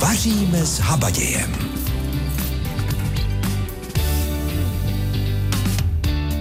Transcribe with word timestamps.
Vaříme 0.00 0.66
s 0.66 0.78
habadějem. 0.78 1.69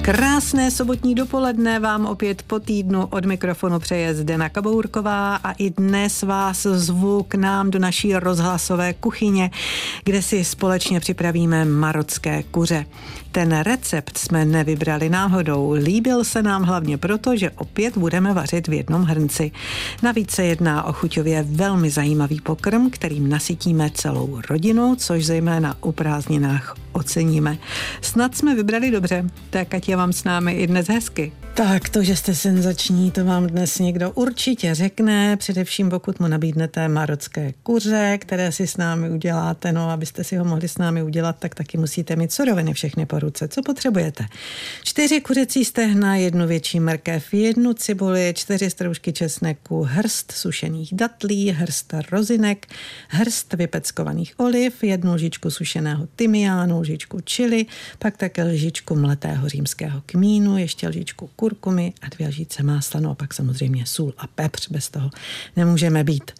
Krásné 0.09 0.71
sobotní 0.71 1.15
dopoledne 1.15 1.79
vám 1.79 2.05
opět 2.05 2.41
po 2.41 2.59
týdnu 2.59 3.05
od 3.05 3.25
mikrofonu 3.25 3.79
přeje 3.79 4.15
Zdena 4.15 4.49
Kabourková 4.49 5.35
a 5.35 5.51
i 5.51 5.69
dnes 5.69 6.23
vás 6.23 6.61
zvu 6.61 7.23
k 7.23 7.35
nám 7.35 7.71
do 7.71 7.79
naší 7.79 8.15
rozhlasové 8.15 8.93
kuchyně, 8.93 9.51
kde 10.03 10.21
si 10.21 10.43
společně 10.43 10.99
připravíme 10.99 11.65
marocké 11.65 12.43
kuře. 12.43 12.85
Ten 13.31 13.59
recept 13.59 14.17
jsme 14.17 14.45
nevybrali 14.45 15.09
náhodou. 15.09 15.71
Líbil 15.71 16.23
se 16.23 16.43
nám 16.43 16.63
hlavně 16.63 16.97
proto, 16.97 17.37
že 17.37 17.51
opět 17.51 17.97
budeme 17.97 18.33
vařit 18.33 18.67
v 18.67 18.73
jednom 18.73 19.03
hrnci. 19.03 19.51
Navíc 20.03 20.31
se 20.31 20.43
jedná 20.43 20.83
o 20.83 20.93
chuťově 20.93 21.43
velmi 21.43 21.89
zajímavý 21.89 22.41
pokrm, 22.41 22.89
kterým 22.89 23.29
nasytíme 23.29 23.89
celou 23.89 24.41
rodinu, 24.49 24.95
což 24.95 25.25
zejména 25.25 25.75
u 25.81 25.91
prázdninách 25.91 26.75
oceníme. 26.91 27.57
Snad 28.01 28.37
jsme 28.37 28.55
vybrali 28.55 28.91
dobře, 28.91 29.25
tak 29.49 29.73
ať 29.73 29.89
je 29.89 29.98
vám 29.99 30.13
s 30.13 30.23
námi 30.23 30.53
i 30.53 30.67
dnes 30.67 30.87
hezky. 30.87 31.31
Tak 31.53 31.89
to, 31.89 32.03
že 32.03 32.15
jste 32.15 32.35
senzační, 32.35 33.11
to 33.11 33.25
vám 33.25 33.47
dnes 33.47 33.79
někdo 33.79 34.11
určitě 34.11 34.75
řekne, 34.75 35.37
především 35.37 35.89
pokud 35.89 36.19
mu 36.19 36.27
nabídnete 36.27 36.87
marocké 36.87 37.53
kuře, 37.63 38.17
které 38.21 38.51
si 38.51 38.67
s 38.67 38.77
námi 38.77 39.09
uděláte, 39.09 39.71
no 39.71 39.89
abyste 39.89 40.23
si 40.23 40.35
ho 40.35 40.45
mohli 40.45 40.67
s 40.67 40.77
námi 40.77 41.03
udělat, 41.03 41.35
tak 41.39 41.55
taky 41.55 41.77
musíte 41.77 42.15
mít 42.15 42.31
suroviny 42.31 42.73
všechny 42.73 43.05
po 43.05 43.19
ruce. 43.19 43.47
Co 43.47 43.61
potřebujete? 43.61 44.25
Čtyři 44.83 45.21
kuřecí 45.21 45.65
stehna, 45.65 46.15
jednu 46.15 46.47
větší 46.47 46.79
mrkev, 46.79 47.33
jednu 47.33 47.73
cibuli, 47.73 48.33
čtyři 48.35 48.69
stroužky 48.69 49.13
česneku, 49.13 49.83
hrst 49.83 50.31
sušených 50.31 50.93
datlí, 50.93 51.51
hrst 51.51 51.93
rozinek, 52.11 52.67
hrst 53.07 53.53
vypeckovaných 53.53 54.33
oliv, 54.37 54.83
jednu 54.83 55.13
lžičku 55.13 55.51
sušeného 55.51 56.07
tymiánu, 56.15 56.79
lžičku 56.79 57.21
čili, 57.23 57.65
pak 57.99 58.17
také 58.17 58.43
lžičku 58.43 58.95
mletého 58.95 59.49
římského 59.49 59.88
kmínu, 60.05 60.57
ještě 60.57 60.87
lžičku 60.87 61.29
kurkumy 61.35 61.91
a 62.01 62.09
dvě 62.09 62.27
lžíce 62.27 62.63
másla, 62.63 62.99
no 62.99 63.11
a 63.11 63.15
pak 63.15 63.33
samozřejmě 63.33 63.85
sůl 63.85 64.13
a 64.17 64.27
pepř, 64.27 64.69
bez 64.69 64.89
toho 64.89 65.09
nemůžeme 65.55 66.03
být. 66.03 66.31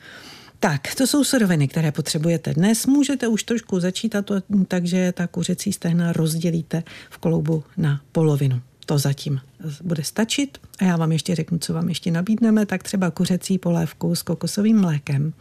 Tak, 0.60 0.96
to 0.96 1.08
jsou 1.08 1.24
suroviny, 1.24 1.68
které 1.68 1.92
potřebujete 1.92 2.54
dnes. 2.54 2.86
Můžete 2.86 3.28
už 3.28 3.44
trošku 3.44 3.80
začít 3.80 4.16
a 4.16 4.22
to, 4.22 4.36
takže 4.68 5.12
ta 5.12 5.28
kuřecí 5.28 5.74
stehna 5.74 6.14
rozdělíte 6.14 6.84
v 7.10 7.18
kloubu 7.18 7.64
na 7.78 8.02
polovinu. 8.12 8.62
To 8.90 8.98
zatím 8.98 9.42
bude 9.84 10.04
stačit. 10.04 10.58
A 10.80 10.84
já 10.84 10.98
vám 10.98 11.12
ještě 11.12 11.36
řeknu, 11.36 11.58
co 11.58 11.74
vám 11.74 11.90
ještě 11.90 12.12
nabídneme, 12.12 12.66
tak 12.66 12.84
třeba 12.84 13.12
kuřecí 13.12 13.58
polévku 13.58 14.16
s 14.16 14.22
kokosovým 14.22 14.82
mlékem, 14.82 15.34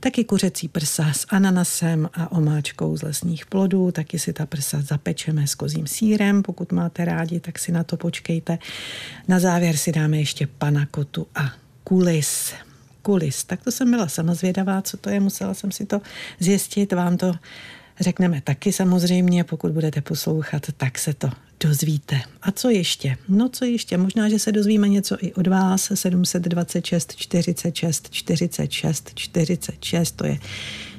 taky 0.00 0.24
kuřecí 0.24 0.68
prsa 0.68 1.12
s 1.12 1.26
ananasem 1.28 2.08
a 2.14 2.32
omáčkou 2.32 2.96
z 2.96 3.02
lesních 3.02 3.46
plodů, 3.46 3.92
taky 3.92 4.18
si 4.18 4.32
ta 4.32 4.46
prsa 4.46 4.80
zapečeme 4.80 5.46
s 5.46 5.54
kozím 5.54 5.86
sírem, 5.86 6.42
pokud 6.42 6.72
máte 6.72 7.04
rádi, 7.04 7.40
tak 7.40 7.58
si 7.58 7.72
na 7.72 7.84
to 7.84 7.96
počkejte. 7.96 8.58
Na 9.28 9.40
závěr 9.40 9.76
si 9.76 9.92
dáme 9.92 10.18
ještě 10.18 10.46
panakotu 10.46 11.26
a 11.34 11.52
kulis. 11.84 12.52
Kulis. 13.02 13.44
Tak 13.44 13.64
to 13.64 13.72
jsem 13.72 13.90
byla 13.90 14.08
sama 14.08 14.34
zvědavá, 14.34 14.82
co 14.82 14.96
to 14.96 15.10
je, 15.10 15.20
musela 15.20 15.54
jsem 15.54 15.72
si 15.72 15.86
to 15.86 16.00
zjistit, 16.40 16.92
vám 16.92 17.16
to 17.16 17.32
řekneme 18.00 18.40
taky 18.40 18.72
samozřejmě, 18.72 19.44
pokud 19.44 19.72
budete 19.72 20.00
poslouchat, 20.00 20.62
tak 20.76 20.98
se 20.98 21.14
to 21.14 21.28
dozvíte. 21.60 22.20
A 22.42 22.52
co 22.52 22.70
ještě? 22.70 23.16
No 23.28 23.48
co 23.48 23.64
ještě? 23.64 23.98
Možná, 23.98 24.28
že 24.28 24.38
se 24.38 24.52
dozvíme 24.52 24.88
něco 24.88 25.16
i 25.20 25.34
od 25.34 25.46
vás. 25.46 25.92
726 25.94 27.16
46 27.16 28.10
46 28.10 29.10
46, 29.14 30.12
to 30.12 30.26
je 30.26 30.38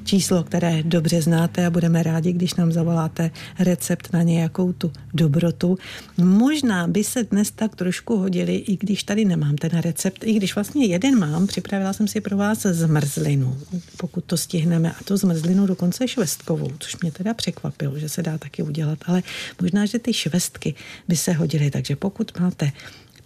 číslo, 0.07 0.43
které 0.43 0.83
dobře 0.83 1.21
znáte 1.21 1.65
a 1.65 1.69
budeme 1.69 2.03
rádi, 2.03 2.33
když 2.33 2.53
nám 2.53 2.71
zavoláte 2.71 3.31
recept 3.59 4.13
na 4.13 4.23
nějakou 4.23 4.73
tu 4.73 4.91
dobrotu. 5.13 5.77
Možná 6.17 6.87
by 6.87 7.03
se 7.03 7.23
dnes 7.23 7.51
tak 7.51 7.75
trošku 7.75 8.17
hodili, 8.17 8.55
i 8.55 8.77
když 8.77 9.03
tady 9.03 9.25
nemám 9.25 9.55
ten 9.55 9.79
recept, 9.79 10.23
i 10.23 10.33
když 10.33 10.55
vlastně 10.55 10.85
jeden 10.85 11.19
mám, 11.19 11.47
připravila 11.47 11.93
jsem 11.93 12.07
si 12.07 12.21
pro 12.21 12.37
vás 12.37 12.61
zmrzlinu, 12.61 13.57
pokud 13.97 14.23
to 14.23 14.37
stihneme, 14.37 14.91
a 14.91 15.03
to 15.03 15.17
zmrzlinu 15.17 15.67
dokonce 15.67 16.07
švestkovou, 16.07 16.71
což 16.79 16.95
mě 17.01 17.11
teda 17.11 17.33
překvapilo, 17.33 17.99
že 17.99 18.09
se 18.09 18.23
dá 18.23 18.37
taky 18.37 18.63
udělat, 18.63 18.99
ale 19.05 19.23
možná, 19.61 19.85
že 19.85 19.99
ty 19.99 20.13
švestky 20.13 20.75
by 21.07 21.15
se 21.15 21.31
hodily, 21.33 21.71
takže 21.71 21.95
pokud 21.95 22.39
máte 22.39 22.71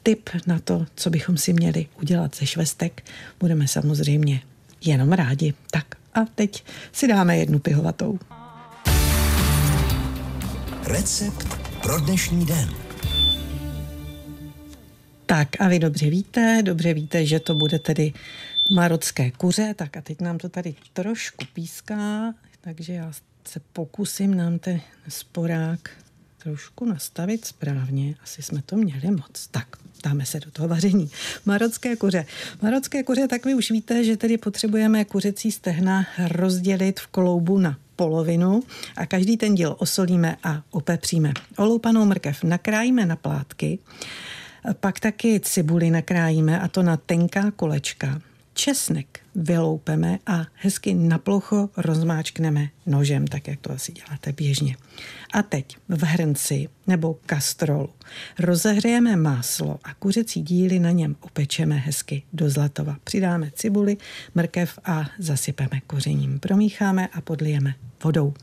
tip 0.03 0.29
na 0.47 0.59
to, 0.59 0.85
co 0.95 1.09
bychom 1.09 1.37
si 1.37 1.53
měli 1.53 1.85
udělat 2.01 2.35
ze 2.35 2.45
švestek, 2.45 3.03
budeme 3.39 3.67
samozřejmě 3.67 4.41
jenom 4.85 5.11
rádi. 5.11 5.53
Tak 5.71 6.00
a 6.13 6.25
teď 6.35 6.63
si 6.91 7.07
dáme 7.07 7.37
jednu 7.37 7.59
pihovatou. 7.59 8.19
Recept 10.83 11.47
pro 11.81 11.99
dnešní 11.99 12.45
den. 12.45 12.69
Tak 15.25 15.47
a 15.59 15.67
vy 15.67 15.79
dobře 15.79 16.09
víte, 16.09 16.61
dobře 16.63 16.93
víte, 16.93 17.25
že 17.25 17.39
to 17.39 17.55
bude 17.55 17.79
tedy 17.79 18.13
marocké 18.75 19.31
kuře, 19.31 19.73
tak 19.77 19.97
a 19.97 20.01
teď 20.01 20.21
nám 20.21 20.37
to 20.37 20.49
tady 20.49 20.75
trošku 20.93 21.45
píská, 21.53 22.33
takže 22.61 22.93
já 22.93 23.11
se 23.47 23.59
pokusím 23.73 24.35
nám 24.35 24.59
ten 24.59 24.81
sporák 25.07 25.89
trošku 26.43 26.85
nastavit 26.85 27.45
správně. 27.45 28.15
Asi 28.23 28.41
jsme 28.41 28.61
to 28.61 28.75
měli 28.75 29.11
moc. 29.11 29.47
Tak, 29.51 29.67
dáme 30.03 30.25
se 30.25 30.39
do 30.39 30.51
toho 30.51 30.67
vaření. 30.67 31.09
Marocké 31.45 31.95
kuře. 31.95 32.25
Marocké 32.61 33.03
kuře, 33.03 33.27
tak 33.27 33.45
vy 33.45 33.53
už 33.53 33.71
víte, 33.71 34.03
že 34.03 34.17
tedy 34.17 34.37
potřebujeme 34.37 35.05
kuřecí 35.05 35.51
stehna 35.51 36.05
rozdělit 36.27 36.99
v 36.99 37.07
kloubu 37.07 37.57
na 37.57 37.77
polovinu 37.95 38.63
a 38.95 39.05
každý 39.05 39.37
ten 39.37 39.55
díl 39.55 39.75
osolíme 39.79 40.37
a 40.43 40.63
opepříme. 40.71 41.33
Oloupanou 41.57 42.05
mrkev 42.05 42.43
nakrájíme 42.43 43.05
na 43.05 43.15
plátky, 43.15 43.79
pak 44.79 44.99
taky 44.99 45.39
cibuli 45.39 45.89
nakrájíme 45.89 46.59
a 46.59 46.67
to 46.67 46.83
na 46.83 46.97
tenká 46.97 47.51
kolečka. 47.51 48.21
Česnek 48.53 49.20
vyloupeme 49.35 50.19
a 50.27 50.45
hezky 50.53 50.93
na 50.93 51.17
plocho 51.17 51.69
rozmáčkneme 51.77 52.69
nožem, 52.85 53.27
tak 53.27 53.47
jak 53.47 53.59
to 53.59 53.71
asi 53.71 53.91
děláte 53.91 54.31
běžně. 54.31 54.77
A 55.33 55.41
teď 55.41 55.77
v 55.89 56.03
hrnci 56.03 56.69
nebo 56.87 57.17
kastrolu 57.25 57.89
rozehřejeme 58.39 59.15
máslo 59.15 59.79
a 59.83 59.93
kuřecí 59.93 60.41
díly 60.41 60.79
na 60.79 60.91
něm 60.91 61.15
opečeme 61.21 61.75
hezky 61.75 62.23
do 62.33 62.49
zlatova. 62.49 62.97
Přidáme 63.03 63.51
cibuli, 63.55 63.97
mrkev 64.35 64.79
a 64.85 65.09
zasypeme 65.19 65.81
kořením. 65.87 66.39
Promícháme 66.39 67.07
a 67.07 67.21
podlijeme 67.21 67.73
vodou. 68.03 68.33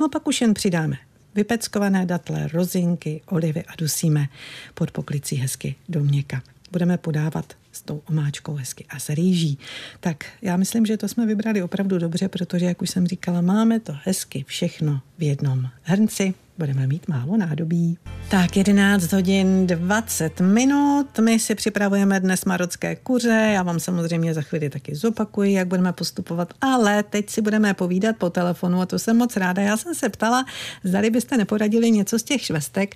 No 0.00 0.06
a 0.06 0.08
pak 0.08 0.28
už 0.28 0.40
jen 0.40 0.54
přidáme 0.54 0.96
vypeckované 1.34 2.06
datle, 2.06 2.48
rozinky, 2.48 3.20
olivy 3.26 3.64
a 3.64 3.72
dusíme 3.78 4.28
pod 4.74 4.90
poklicí 4.90 5.36
hezky 5.36 5.74
do 5.88 6.00
měka. 6.00 6.42
Budeme 6.72 6.98
podávat 6.98 7.54
s 7.76 7.82
tou 7.82 8.02
omáčkou 8.08 8.54
hezky 8.54 8.84
a 8.88 8.98
s 8.98 9.08
rýží. 9.08 9.58
Tak 10.00 10.24
já 10.42 10.56
myslím, 10.56 10.86
že 10.86 10.96
to 10.96 11.08
jsme 11.08 11.26
vybrali 11.26 11.62
opravdu 11.62 11.98
dobře, 11.98 12.28
protože, 12.28 12.66
jak 12.66 12.82
už 12.82 12.90
jsem 12.90 13.06
říkala, 13.06 13.40
máme 13.40 13.80
to 13.80 13.92
hezky 14.02 14.44
všechno 14.48 15.00
v 15.18 15.22
jednom 15.22 15.68
hrnci 15.82 16.34
budeme 16.58 16.86
mít 16.86 17.08
málo 17.08 17.36
nádobí. 17.36 17.98
Tak 18.28 18.56
11 18.56 19.12
hodin 19.12 19.66
20 19.66 20.40
minut, 20.40 21.18
my 21.20 21.38
si 21.38 21.54
připravujeme 21.54 22.20
dnes 22.20 22.44
marocké 22.44 22.96
kuře, 22.96 23.50
já 23.54 23.62
vám 23.62 23.80
samozřejmě 23.80 24.34
za 24.34 24.42
chvíli 24.42 24.70
taky 24.70 24.94
zopakuji, 24.94 25.52
jak 25.52 25.68
budeme 25.68 25.92
postupovat, 25.92 26.54
ale 26.60 27.02
teď 27.02 27.30
si 27.30 27.42
budeme 27.42 27.74
povídat 27.74 28.16
po 28.16 28.30
telefonu 28.30 28.80
a 28.80 28.86
to 28.86 28.98
jsem 28.98 29.16
moc 29.16 29.36
ráda. 29.36 29.62
Já 29.62 29.76
jsem 29.76 29.94
se 29.94 30.08
ptala, 30.08 30.44
zdali 30.84 31.10
byste 31.10 31.36
neporadili 31.36 31.90
něco 31.90 32.18
z 32.18 32.22
těch 32.22 32.42
švestek, 32.42 32.94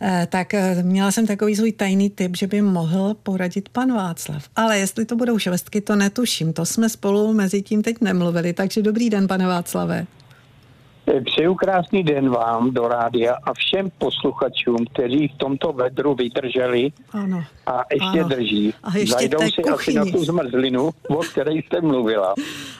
eh, 0.00 0.26
tak 0.30 0.54
eh, 0.54 0.82
měla 0.82 1.10
jsem 1.10 1.26
takový 1.26 1.56
svůj 1.56 1.72
tajný 1.72 2.10
tip, 2.10 2.36
že 2.36 2.46
by 2.46 2.62
mohl 2.62 3.14
poradit 3.22 3.68
pan 3.68 3.92
Václav. 3.92 4.48
Ale 4.56 4.78
jestli 4.78 5.04
to 5.04 5.16
budou 5.16 5.38
švestky, 5.38 5.80
to 5.80 5.96
netuším, 5.96 6.52
to 6.52 6.66
jsme 6.66 6.88
spolu 6.88 7.32
mezi 7.32 7.62
tím 7.62 7.82
teď 7.82 8.00
nemluvili, 8.00 8.52
takže 8.52 8.82
dobrý 8.82 9.10
den, 9.10 9.28
pane 9.28 9.46
Václave. 9.46 10.06
Přeju 11.24 11.54
krásný 11.54 12.02
den 12.02 12.28
vám 12.30 12.70
do 12.74 12.88
rádia 12.88 13.36
a 13.44 13.52
všem 13.54 13.90
posluchačům, 13.98 14.76
kteří 14.92 15.28
v 15.28 15.34
tomto 15.38 15.72
vedru 15.72 16.14
vydrželi 16.14 16.92
ano, 17.12 17.44
a 17.66 17.80
ještě 17.92 18.20
ano. 18.20 18.28
drží. 18.28 18.74
A 18.82 18.96
ještě 18.98 19.12
Zajdou 19.14 19.38
si 19.38 19.62
kuchyni. 19.62 19.70
asi 19.74 19.94
na 19.94 20.04
tu 20.18 20.24
zmrzlinu, 20.24 20.90
o 21.08 21.16
které 21.32 21.52
jste 21.52 21.80
mluvila. 21.80 22.34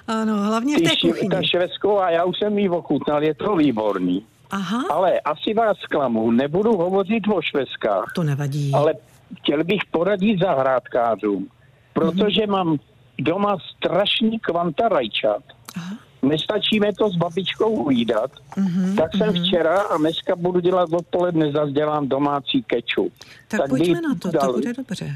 Ano, 0.08 0.42
hlavně 0.42 0.78
v 0.78 0.82
té 0.82 0.90
kuchyni. 1.08 1.28
ta 1.28 1.42
švestková, 1.42 2.10
já 2.10 2.24
už 2.24 2.38
jsem 2.38 2.58
ji 2.58 2.68
ochutnal, 2.68 3.22
je 3.22 3.34
to 3.34 3.56
výborný. 3.56 4.24
Aha, 4.50 4.84
Ale 4.90 5.20
asi 5.20 5.54
vás 5.54 5.76
zklamu, 5.76 6.30
nebudu 6.30 6.76
hovořit 6.76 7.22
o 7.34 7.42
švestkách, 7.42 8.12
to 8.14 8.22
nevadí. 8.22 8.72
ale 8.74 8.94
chtěl 9.38 9.64
bych 9.64 9.80
poradit 9.90 10.40
zahrádkářům, 10.40 11.48
protože 11.92 12.46
mám 12.46 12.76
doma 13.18 13.56
strašný 13.76 14.38
kvanta 14.38 14.88
rajčat. 14.88 15.42
Aha. 15.76 15.96
Nestačíme 16.22 16.92
to 16.92 17.10
s 17.10 17.16
babičkou 17.16 17.70
ujídat, 17.70 18.30
Mhm, 18.56 18.96
tak 18.96 19.10
jsem 19.16 19.28
mhm. 19.34 19.42
včera 19.44 19.80
a 19.82 19.96
dneska 19.96 20.36
budu 20.36 20.60
dělat 20.60 20.92
odpoledne, 20.92 21.52
zase 21.52 21.72
dělám 21.72 22.08
domácí 22.08 22.62
kečup. 22.62 23.12
Tak, 23.48 23.60
tak 23.60 23.68
pojďme 23.68 24.00
na 24.00 24.14
to, 24.14 24.28
dal- 24.30 24.46
to 24.46 24.52
bude 24.52 24.72
dobře. 24.72 25.14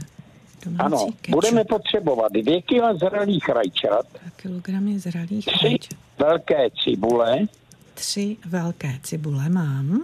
Domácí 0.64 0.80
Ano, 0.84 1.06
kečup. 1.20 1.34
budeme 1.34 1.64
potřebovat 1.64 2.32
dvě 2.32 2.62
kila 2.62 2.94
zralých 2.94 3.48
rajčat, 3.48 4.06
2 4.12 4.20
kilogramy 4.36 4.98
zralých 4.98 5.46
tři 5.46 5.66
rajčat. 5.68 5.98
velké 6.18 6.68
cibule, 6.84 7.38
Tři 7.94 8.36
velké 8.46 8.98
cibule 9.02 9.48
mám. 9.48 10.02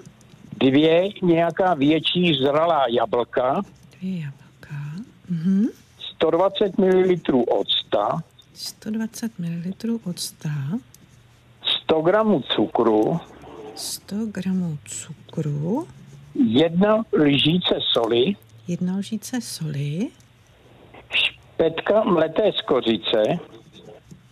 dvě 0.61 1.09
nějaká 1.23 1.75
větší 1.75 2.35
zralá 2.43 2.85
jablka, 2.91 3.63
Dvě 4.01 4.21
jablka. 4.21 4.75
Mhm. 5.29 5.67
120 6.17 6.79
ml 6.79 7.45
octa, 7.49 8.23
120 8.59 9.39
ml 9.39 9.99
octa. 10.05 10.51
100 11.85 12.01
gramů 12.01 12.41
cukru, 12.41 13.21
100 13.77 14.27
gramů 14.27 14.79
cukru. 14.85 15.89
jedna 16.35 17.05
lžíce 17.13 17.75
soli, 17.93 18.37
Jedna 18.69 18.97
lžíce 18.97 19.41
soli. 19.41 20.09
špetka 21.15 22.05
mleté 22.05 22.53
z 22.53 22.61
kořice, 22.61 23.23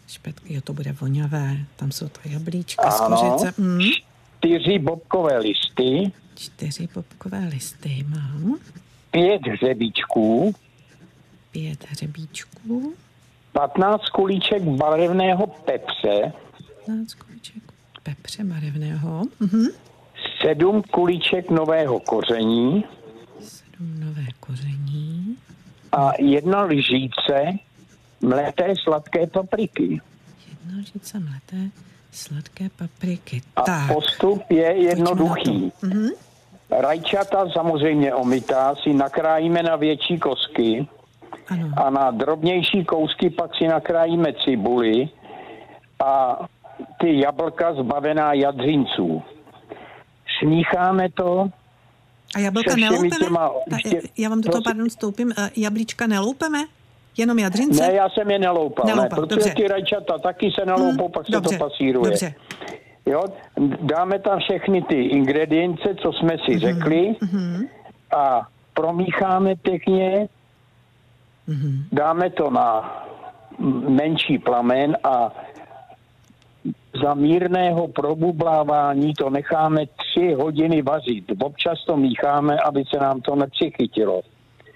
Špetky, 0.09 0.55
jo, 0.55 0.61
to 0.61 0.73
bude 0.73 0.93
voňavé. 0.93 1.57
Tam 1.77 1.93
jsou 1.93 2.09
ta 2.09 2.21
jablíčka 2.25 2.91
z 2.91 3.01
ano, 3.01 3.17
kořice. 3.17 3.55
Mm. 3.63 3.81
čtyři 3.81 4.79
bobkové 4.79 5.39
listy, 5.39 6.13
Čtyři 6.35 6.87
popkové 6.87 7.39
listy 7.49 8.05
mám. 8.09 8.59
pět 9.11 9.43
hřebíčků, 9.47 10.55
Pět 11.51 11.85
hřebíčků. 11.89 12.95
15 13.57 14.09
kulíček 14.09 14.63
barevného 14.63 15.47
pepře, 15.47 16.33
15 16.87 17.15
kuliček 17.15 17.63
pepře 18.03 18.45
barevného. 18.45 19.23
Mhm. 19.41 19.67
sedm 20.43 20.83
kulíček 20.83 21.51
nového 21.51 22.01
koření 22.01 22.85
Sedm 23.41 24.01
nové 24.01 24.27
koření. 24.41 25.37
a 25.93 26.11
jedna 26.19 26.63
lžíce 26.63 27.59
mleté 28.21 28.75
sladké 28.83 29.27
papriky. 29.27 30.01
Jedna 30.49 30.79
lžice 30.81 31.19
mleté 31.19 31.71
sladké 32.13 32.69
papriky. 32.79 33.43
A 33.57 33.63
tak, 33.63 33.95
postup 33.95 34.43
je 34.51 34.83
jednoduchý. 34.83 35.73
Mhm. 35.83 36.09
Rajčata 36.71 37.51
samozřejmě 37.51 38.15
omytá 38.15 38.75
si 38.83 38.95
nakrájíme 38.95 39.63
na 39.63 39.77
větší 39.77 40.19
kosky 40.19 40.87
ano. 41.49 41.69
a 41.77 41.91
na 41.91 42.11
drobnější 42.11 42.85
kousky 42.85 43.31
pak 43.31 43.51
si 43.57 43.69
nakrájíme 43.69 44.33
cibuli 44.45 45.09
a 46.05 46.39
ty 47.01 47.21
jablka 47.21 47.75
zbavená 47.75 48.33
jadřinců. 48.33 49.23
Smícháme 50.39 51.09
to, 51.15 51.49
A 52.37 52.39
jablka 52.39 52.77
neloupeme? 52.77 53.11
těma- 53.25 53.51
Ta, 53.71 53.77
ještě- 53.77 54.01
já 54.19 54.29
vám 54.29 54.41
do 54.41 54.51
toho, 54.51 54.63
pardon, 54.63 54.91
stoupím. 54.91 55.33
Eh, 55.39 55.51
Jablíčka 55.57 56.07
neloupeme? 56.07 56.59
Jenom 57.17 57.39
jadřince? 57.39 57.83
Ne, 57.87 57.93
já 57.95 58.09
jsem 58.09 58.31
je 58.31 58.39
neloupal, 58.39 58.87
Neloupal, 58.87 59.09
ne, 59.21 59.27
protože 59.27 59.37
dobře. 59.51 59.55
ty 59.55 59.69
rajčata 59.69 60.19
taky 60.19 60.51
se 60.61 60.67
naloupou, 60.67 61.03
Hmm, 61.05 61.13
pak 61.13 61.27
se 61.27 61.33
dobře, 61.33 61.59
to 61.59 61.65
pasíruje. 61.65 62.11
Dobře. 62.11 62.35
Jo, 63.07 63.23
dáme 63.81 64.19
tam 64.19 64.39
všechny 64.41 64.83
ty 64.83 65.03
ingredience, 65.03 65.95
co 66.03 66.13
jsme 66.13 66.35
Mhm, 66.35 66.39
si 66.47 66.59
řekli 66.59 67.17
a 68.17 68.47
promícháme 68.75 69.57
pěkně, 69.57 70.29
Mhm. 71.47 71.85
dáme 71.93 72.31
to 72.31 72.51
na 72.51 72.97
menší 73.89 74.39
plamen 74.39 74.97
a 75.05 75.33
za 77.05 77.15
mírného 77.15 77.89
probublávání 77.89 79.15
to 79.15 79.31
necháme 79.31 79.87
tři 79.87 80.33
hodiny 80.33 80.83
vařit. 80.83 81.25
Občas 81.43 81.85
to 81.87 81.97
mícháme, 81.97 82.57
aby 82.59 82.85
se 82.95 83.01
nám 83.01 83.21
to 83.21 83.37
nepřichytilo. 83.37 84.21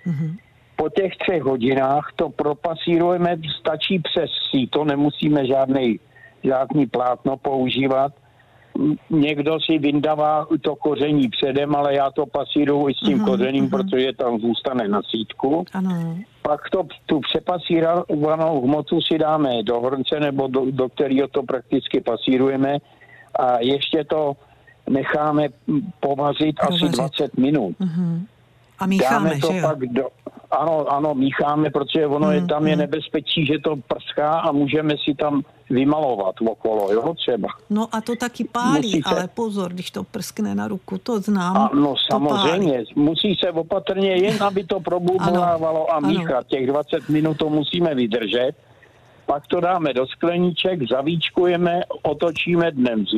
Mhm. 0.07 0.37
Po 0.77 0.89
těch 0.89 1.17
třech 1.17 1.43
hodinách 1.43 2.13
to 2.17 2.29
propasírujeme, 2.29 3.37
stačí 3.61 3.99
přes 3.99 4.31
síto, 4.51 4.85
nemusíme 4.85 5.47
žádný, 5.47 6.01
žádný 6.45 6.87
plátno 6.87 7.37
používat. 7.37 8.13
Někdo 9.11 9.61
si 9.61 9.79
vyndává 9.79 10.47
to 10.63 10.77
koření 10.77 11.29
předem, 11.29 11.77
ale 11.77 11.95
já 11.95 12.11
to 12.11 12.27
pasíruju 12.27 12.89
i 12.89 12.95
s 12.95 13.01
tím 13.01 13.19
Mhm, 13.19 13.27
kořením, 13.27 13.65
mhm. 13.65 13.71
protože 13.71 14.13
tam 14.13 14.39
zůstane 14.39 14.89
na 14.89 15.01
sítku. 15.11 15.65
Ano. 15.73 16.17
Pak 16.43 16.71
to, 16.71 16.83
tu 17.07 17.21
přepasírovanou 17.21 18.61
hmotu 18.63 19.01
si 19.01 19.19
dáme 19.19 19.63
do 19.63 19.81
hrnce, 19.81 20.21
nebo 20.21 20.47
do, 20.49 20.71
do 20.71 20.89
kterého 20.89 21.29
to 21.29 21.43
prakticky 21.43 22.01
pasírujeme 22.01 22.79
a 23.39 23.59
ještě 23.61 24.05
to 24.05 24.37
necháme 24.91 25.49
povařit 26.01 26.57
asi 26.61 26.79
Povařit. 26.79 26.97
20 26.97 27.37
minut. 27.39 27.77
Mhm. 27.81 28.27
A 28.81 28.87
mícháme, 28.87 29.29
Dáme 29.29 29.41
to 29.41 29.53
že 29.53 29.59
jo? 29.59 29.69
pak 29.69 29.79
do... 29.79 30.05
Ano, 30.51 30.87
ano, 30.89 31.15
mícháme, 31.15 31.71
protože 31.71 32.07
ono 32.07 32.31
je 32.31 32.41
Mm, 32.41 32.47
tam 32.47 32.67
je 32.67 32.75
mm. 32.77 32.81
nebezpečí, 32.81 33.47
že 33.47 33.59
to 33.59 33.77
prschá 33.77 34.31
a 34.41 34.53
můžeme 34.53 34.95
si 35.05 35.15
tam 35.15 35.43
vymalovat 35.71 36.35
okolo, 36.51 36.93
jo, 36.93 37.15
třeba. 37.15 37.49
No 37.71 37.89
a 37.93 38.01
to 38.01 38.17
taky 38.17 38.45
pálí, 38.45 38.89
Musíte- 38.89 39.11
ale 39.11 39.29
pozor, 39.29 39.73
když 39.73 39.91
to 39.91 40.05
prskne 40.05 40.55
na 40.55 40.69
ruku, 40.69 40.99
to 40.99 41.21
znám. 41.21 41.57
A 41.57 41.71
no 41.75 41.87
to 41.95 41.97
samozřejmě, 42.13 42.73
pálí. 42.73 42.87
musí 42.97 43.35
se 43.45 43.51
opatrně 43.51 44.11
jen, 44.11 44.43
aby 44.43 44.65
to 44.65 44.81
probublávalo 44.81 45.91
a 45.91 45.95
Ano. 45.97 46.09
míchat. 46.09 46.47
Těch 46.47 46.67
20 46.67 47.09
minut 47.09 47.37
to 47.37 47.51
musíme 47.51 47.95
vydržet. 47.95 48.53
Pak 49.27 49.47
to 49.47 49.61
dáme 49.61 49.93
do 49.95 50.07
skleníček, 50.07 50.89
zavíčkujeme, 50.91 51.81
otočíme 52.03 52.71
dnem 52.71 53.07
z, 53.07 53.11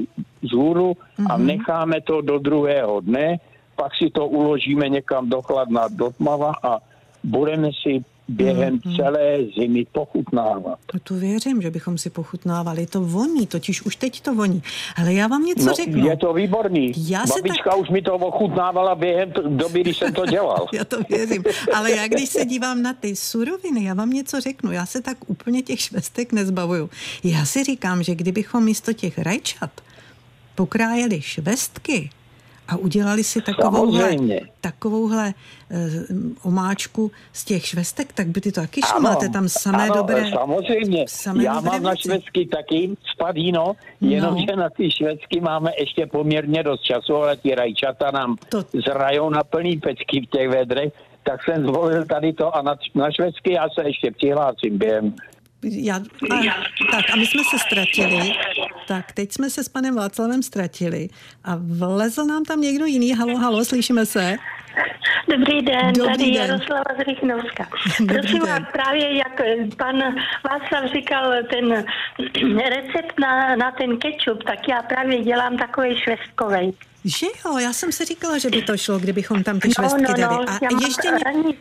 z 0.48 0.52
hůru 0.52 0.96
a 1.30 1.36
Mhm. 1.36 1.46
necháme 1.46 2.00
to 2.00 2.20
do 2.20 2.38
druhého 2.38 3.00
dne. 3.00 3.36
Pak 3.82 3.92
si 3.98 4.10
to 4.10 4.26
uložíme 4.26 4.88
někam 4.88 5.28
do 5.30 5.42
chladna, 5.42 5.88
do 5.88 6.10
tmava 6.10 6.52
a 6.62 6.78
budeme 7.24 7.70
si 7.82 8.04
během 8.28 8.80
Mhm. 8.84 8.96
celé 8.96 9.38
zimy 9.58 9.84
pochutnávat. 9.92 10.78
No 10.94 11.00
to 11.02 11.14
věřím, 11.14 11.62
že 11.62 11.70
bychom 11.70 11.98
si 11.98 12.10
pochutnávali. 12.10 12.86
To 12.86 13.00
voní, 13.00 13.46
totiž 13.46 13.82
už 13.82 13.96
teď 13.96 14.20
to 14.20 14.34
voní. 14.34 14.62
Ale 14.96 15.14
já 15.14 15.26
vám 15.26 15.44
něco 15.44 15.66
No, 15.66 15.72
řeknu. 15.72 16.06
je 16.06 16.16
to 16.16 16.32
výborný. 16.32 16.92
Já 16.96 17.22
Babička 17.36 17.74
už 17.74 17.88
mi 17.90 18.02
to 18.02 18.14
ochutnávala 18.14 18.94
během 18.94 19.32
doby, 19.48 19.80
kdy 19.80 19.94
jsem 19.94 20.12
to 20.14 20.26
dělal. 20.26 20.66
Já 20.72 20.84
to 20.84 20.96
věřím. 21.08 21.42
Ale 21.74 21.90
já, 21.90 22.08
když 22.08 22.28
se 22.28 22.44
dívám 22.44 22.82
na 22.82 22.92
ty 22.92 23.16
suroviny, 23.16 23.84
já 23.84 23.94
vám 23.94 24.10
něco 24.10 24.40
řeknu. 24.40 24.72
Já 24.72 24.86
se 24.86 25.02
tak 25.02 25.16
úplně 25.26 25.62
těch 25.62 25.80
švestek 25.80 26.32
nezbavuju. 26.32 26.90
Já 27.24 27.44
si 27.44 27.64
říkám, 27.64 28.02
že 28.02 28.14
kdybychom 28.14 28.64
místo 28.64 28.92
těch 28.92 29.18
rajčat 29.18 29.70
pokrájeli 30.54 31.20
švestky 31.22 32.10
a 32.72 32.76
udělali 32.76 33.24
si 33.24 33.40
takovouhle, 33.42 34.16
takovouhle 34.60 35.34
uh, 35.70 35.76
omáčku 36.42 37.10
z 37.32 37.44
těch 37.44 37.66
švestek, 37.66 38.12
tak 38.12 38.26
by 38.26 38.40
ty 38.40 38.52
to 38.52 38.60
taky 38.60 38.80
šlo. 38.82 39.00
Máte 39.00 39.28
tam 39.28 39.48
samé 39.48 39.84
ano, 39.84 39.94
dobré... 39.94 40.30
samozřejmě. 40.30 41.04
samé 41.08 41.44
Já 41.44 41.54
dobré 41.54 41.70
mám 41.70 41.82
na 41.82 41.90
věci. 41.90 42.02
švédsky 42.02 42.46
taky 42.46 42.90
spadíno, 43.14 43.72
jenomže 44.00 44.46
No. 44.56 44.62
na 44.62 44.68
ty 44.76 44.90
švédsky 44.90 45.40
máme 45.40 45.70
ještě 45.78 46.06
poměrně 46.06 46.62
dost 46.62 46.80
času, 46.82 47.16
ale 47.16 47.36
ty 47.36 47.54
rajčata 47.54 48.10
nám 48.10 48.36
To- 48.48 48.64
zrajou 48.86 49.30
na 49.30 49.44
plný 49.44 49.76
pecky 49.76 50.20
v 50.20 50.30
těch 50.30 50.48
vedrech, 50.48 50.92
tak 51.22 51.44
jsem 51.44 51.66
zvolil 51.66 52.04
tady 52.04 52.32
to 52.32 52.56
a 52.56 52.62
na, 52.62 52.76
na 52.94 53.10
švédsky 53.10 53.52
já 53.52 53.68
se 53.68 53.86
ještě 53.86 54.10
přihlásím 54.10 54.78
během. 54.78 55.14
Já, 55.62 55.96
a, 55.96 56.00
tak 56.90 57.10
a 57.12 57.16
my 57.16 57.26
jsme 57.26 57.42
se 57.50 57.58
ztratili. 57.58 58.32
Tak 58.88 59.12
teď 59.12 59.32
jsme 59.32 59.50
se 59.50 59.64
s 59.64 59.68
panem 59.68 59.94
Václavem 59.94 60.42
ztratili 60.42 61.08
a 61.44 61.58
vlezl 61.60 62.24
nám 62.24 62.44
tam 62.44 62.60
někdo 62.60 62.86
jiný. 62.86 63.12
Halo, 63.12 63.36
halo, 63.36 63.64
slyšíme 63.64 64.06
se? 64.06 64.36
Dobrý 65.28 65.62
den, 65.62 65.92
Dobrý 65.92 66.10
tady 66.10 66.24
den. 66.24 66.34
Jaroslava 66.34 66.84
z 66.98 67.00
Rychnovska. 67.08 67.68
Prosím 68.08 68.38
den. 68.38 68.48
vás, 68.48 68.72
právě 68.72 69.16
jak 69.16 69.40
pan 69.78 70.02
Václav 70.44 70.92
říkal 70.92 71.32
ten 71.50 71.84
recept 72.68 73.20
na, 73.20 73.56
na 73.56 73.70
ten 73.70 73.96
kečup, 73.98 74.42
tak 74.44 74.68
já 74.68 74.82
právě 74.82 75.22
dělám 75.22 75.56
takový 75.56 75.96
švestkovej. 75.96 76.72
Že 77.04 77.26
jo, 77.44 77.58
já 77.58 77.72
jsem 77.72 77.92
si 77.92 78.04
říkala, 78.04 78.38
že 78.38 78.50
by 78.50 78.62
to 78.62 78.76
šlo, 78.76 78.98
kdybychom 78.98 79.42
tam 79.44 79.60
ty 79.60 79.68
No, 79.68 79.74
švestky 79.74 80.02
no, 80.02 80.08
no, 80.08 80.16
dali. 80.16 80.46
A, 80.46 80.58
ještě, 80.86 81.08
ně- 81.08 81.54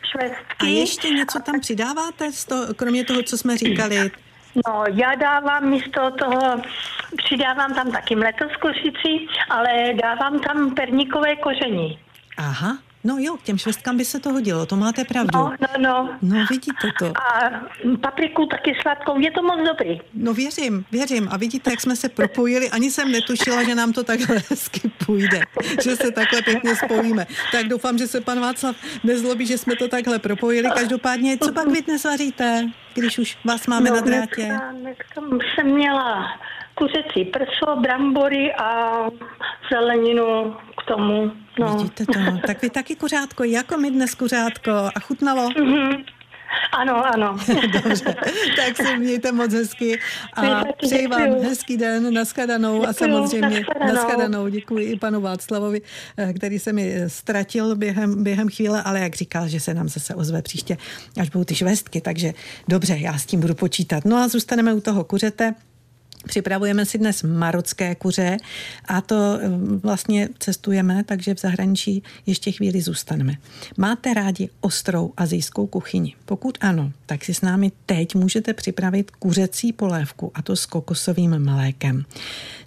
a 0.60 0.66
ještě 0.66 1.10
něco 1.10 1.40
tam 1.40 1.60
přidáváte, 1.60 2.32
z 2.32 2.46
toho, 2.46 2.74
kromě 2.74 3.06
toho, 3.06 3.24
co 3.24 3.38
jsme 3.38 3.58
říkali? 3.58 4.12
No, 4.68 4.84
já 4.94 5.16
dávám 5.16 5.70
místo 5.70 6.12
toho, 6.12 6.62
přidávám 7.18 7.74
tam 7.74 7.92
taky 7.92 8.16
mleto 8.16 8.46
z 8.54 8.58
kořicí, 8.58 9.28
ale 9.50 9.94
dávám 10.02 10.40
tam 10.40 10.76
perníkové 10.76 11.36
koření. 11.36 12.00
Aha, 12.38 12.78
no 13.04 13.16
jo, 13.20 13.38
k 13.38 13.42
těm 13.42 13.58
švestkám 13.58 13.98
by 13.98 14.06
se 14.06 14.20
to 14.20 14.30
hodilo, 14.34 14.66
to 14.66 14.76
máte 14.76 15.04
pravdu. 15.06 15.40
No, 15.40 15.52
no, 15.62 15.68
no. 15.80 16.10
No 16.22 16.46
vidíte 16.50 16.88
to. 17.00 17.06
A 17.18 17.50
papriku 18.02 18.46
taky 18.46 18.76
sladkou, 18.82 19.20
je 19.20 19.32
to 19.32 19.44
moc 19.44 19.60
dobrý. 19.68 20.02
No 20.14 20.34
věřím, 20.34 20.86
věřím. 20.92 21.28
A 21.32 21.38
vidíte, 21.38 21.70
jak 21.72 21.82
jsme 21.82 21.96
se 21.96 22.10
propojili. 22.10 22.70
Ani 22.70 22.92
jsem 22.92 23.12
netušila, 23.12 23.64
že 23.64 23.76
nám 23.76 23.94
to 23.94 24.04
takhle 24.04 24.36
hezky 24.50 24.92
půjde. 25.06 25.42
Že 25.84 25.96
se 25.96 26.12
takhle 26.12 26.42
pěkně 26.42 26.76
spojíme. 26.76 27.28
Tak 27.52 27.68
doufám, 27.68 27.98
že 27.98 28.08
se 28.08 28.22
pan 28.22 28.40
Václav 28.40 28.76
nezlobí, 29.04 29.46
že 29.46 29.58
jsme 29.58 29.76
to 29.76 29.88
takhle 29.88 30.20
propojili. 30.20 30.70
Každopádně, 30.76 31.38
co 31.38 31.52
pak 31.54 31.68
vy 31.68 31.82
dnes 31.82 32.04
vaříte, 32.04 32.68
když 32.94 33.20
už 33.20 33.38
vás 33.46 33.68
máme 33.68 33.90
na 33.90 34.00
drátě? 34.02 34.48
No, 34.48 34.60
Dneska, 34.82 35.22
dneska 35.22 35.22
jsem 35.56 35.68
měla 35.68 36.28
kuřecí 36.76 37.26
prso, 37.26 37.76
brambory 37.80 38.54
a 38.54 38.98
zeleninu 39.72 40.56
k 40.78 40.86
tomu. 40.88 41.32
No. 41.60 41.78
Vidíte 41.78 42.06
to? 42.06 42.20
Tak 42.48 42.62
vy 42.62 42.70
taky 42.70 42.96
kuřátko, 42.96 43.44
jako 43.44 43.78
my 43.78 43.92
dnes 43.92 44.16
kuřátko. 44.16 44.72
A 44.96 45.00
chutnalo? 45.00 45.50
Mhm. 45.60 46.04
Ano, 46.72 47.06
ano. 47.16 47.38
Dobře, 47.84 48.16
tak 48.56 48.78
se 48.88 48.98
mějte 48.98 49.32
moc 49.32 49.54
hezky 49.54 50.00
a 50.34 50.62
přeji 50.82 51.08
vám 51.08 51.30
hezký 51.44 51.78
den, 51.78 52.14
nashledanou 52.14 52.76
a 52.86 52.92
Děkuju, 52.92 52.94
samozřejmě 52.94 53.50
nashledanou. 53.60 53.94
nashledanou. 53.94 54.48
Děkuji 54.48 54.86
i 54.92 55.00
panu 55.00 55.22
Václavovi, 55.22 55.82
eh, 56.18 56.34
který 56.34 56.60
se 56.60 56.74
mi 56.74 56.96
ztratil 57.08 57.76
během, 57.76 58.24
během 58.24 58.50
chvíle, 58.50 58.84
ale 58.84 59.00
jak 59.00 59.16
říkal, 59.16 59.48
že 59.48 59.60
se 59.60 59.74
nám 59.74 59.90
zase 59.90 60.16
ozve 60.16 60.42
příště, 60.42 60.78
až 61.20 61.30
budou 61.30 61.44
ty 61.44 61.56
švestky, 61.56 62.02
takže 62.02 62.34
dobře, 62.68 62.98
já 62.98 63.18
s 63.18 63.26
tím 63.26 63.40
budu 63.40 63.56
počítat. 63.56 64.06
No 64.06 64.18
a 64.18 64.28
zůstaneme 64.28 64.74
u 64.74 64.82
toho 64.82 65.04
kuřete. 65.04 65.54
Připravujeme 66.28 66.86
si 66.86 66.98
dnes 66.98 67.24
marocké 67.24 67.96
kuře 67.96 68.38
a 68.86 69.02
to 69.02 69.40
eh, 69.42 69.50
vlastně 69.84 70.30
cestujeme, 70.40 71.04
takže 71.04 71.36
v 71.36 71.40
zahraničí 71.40 72.04
ještě 72.26 72.52
chvíli 72.52 72.82
zůstaneme. 72.82 73.34
Máte 73.78 74.14
rádi 74.14 74.50
ostrou 74.62 75.14
azijskou 75.18 75.68
kuchyni? 75.68 76.16
Pokud 76.26 76.58
ano, 76.62 76.92
tak 77.06 77.26
si 77.26 77.34
s 77.34 77.42
námi 77.42 77.72
teď 77.86 78.16
můžete 78.16 78.54
připravit 78.54 79.12
kuřecí 79.12 79.74
polévku 79.74 80.32
a 80.34 80.42
to 80.42 80.56
s 80.56 80.66
kokosovým 80.66 81.46
mlékem. 81.46 82.06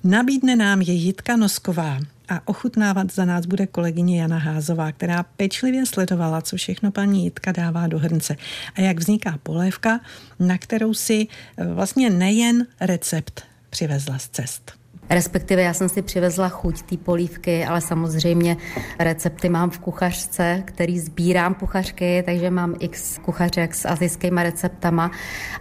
Nabídne 0.05 0.57
nám 0.57 0.81
je 0.81 0.95
Jitka 0.95 1.37
Nosková, 1.37 1.99
a 2.29 2.41
ochutnávat 2.45 3.13
za 3.13 3.25
nás 3.25 3.47
bude 3.47 3.67
kolegyně 3.67 4.21
Jana 4.21 4.39
Házová, 4.39 4.93
která 4.93 5.23
pečlivě 5.23 5.87
sledovala, 5.87 6.43
co 6.43 6.57
všechno 6.57 6.91
paní 6.91 7.25
Jitka 7.25 7.53
dává 7.53 7.87
do 7.87 7.99
hrnce 7.99 8.37
a 8.75 8.81
jak 8.81 8.99
vzniká 8.99 9.39
polévka, 9.43 10.01
na 10.41 10.59
kterou 10.59 10.95
si 10.95 11.27
eh, 11.57 11.67
vlastně 11.67 12.11
nejen 12.11 12.67
recept 12.81 13.43
přivezla 13.71 14.19
z 14.19 14.29
cest. 14.29 14.73
Respektive 15.11 15.63
já 15.63 15.75
jsem 15.75 15.89
si 15.89 16.03
přivezla 16.03 16.49
chuť 16.49 16.83
té 16.83 16.97
polívky, 16.97 17.65
ale 17.65 17.81
samozřejmě 17.81 18.57
recepty 18.99 19.49
mám 19.49 19.71
v 19.71 19.79
kuchařce, 19.79 20.63
který 20.65 20.99
sbírám 20.99 21.55
kuchařky, 21.55 22.23
takže 22.27 22.51
mám 22.51 22.75
x 22.81 23.19
kuchařek 23.19 23.75
s 23.75 23.89
azijskými 23.89 24.43
receptama, 24.43 25.11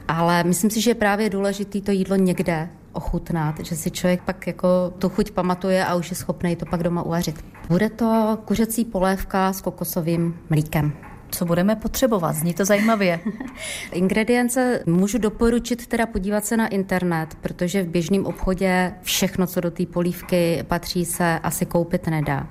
ale 0.07 0.43
myslím 0.43 0.69
si, 0.69 0.81
že 0.81 0.91
je 0.91 0.95
právě 0.95 1.29
důležité 1.29 1.81
to 1.81 1.91
jídlo 1.91 2.15
někde 2.15 2.69
ochutnat, 2.93 3.59
že 3.59 3.75
si 3.75 3.91
člověk 3.91 4.21
pak 4.21 4.47
jako 4.47 4.93
tu 4.99 5.09
chuť 5.09 5.31
pamatuje 5.31 5.85
a 5.85 5.95
už 5.95 6.09
je 6.09 6.15
schopný 6.15 6.55
to 6.55 6.65
pak 6.65 6.83
doma 6.83 7.03
uvařit. 7.03 7.45
Bude 7.67 7.89
to 7.89 8.37
kuřecí 8.45 8.85
polévka 8.85 9.53
s 9.53 9.61
kokosovým 9.61 10.39
mlíkem. 10.49 10.93
Co 11.33 11.45
budeme 11.45 11.75
potřebovat? 11.75 12.31
Zní 12.35 12.53
to 12.53 12.65
zajímavě. 12.65 13.19
Ingredience 13.91 14.83
můžu 14.85 15.17
doporučit 15.17 15.87
teda 15.87 16.05
podívat 16.05 16.45
se 16.45 16.57
na 16.57 16.67
internet, 16.67 17.35
protože 17.41 17.83
v 17.83 17.87
běžném 17.87 18.25
obchodě 18.25 18.93
všechno, 19.01 19.47
co 19.47 19.61
do 19.61 19.71
té 19.71 19.85
polívky 19.85 20.63
patří, 20.67 21.05
se 21.05 21.39
asi 21.43 21.65
koupit 21.65 22.07
nedá. 22.07 22.47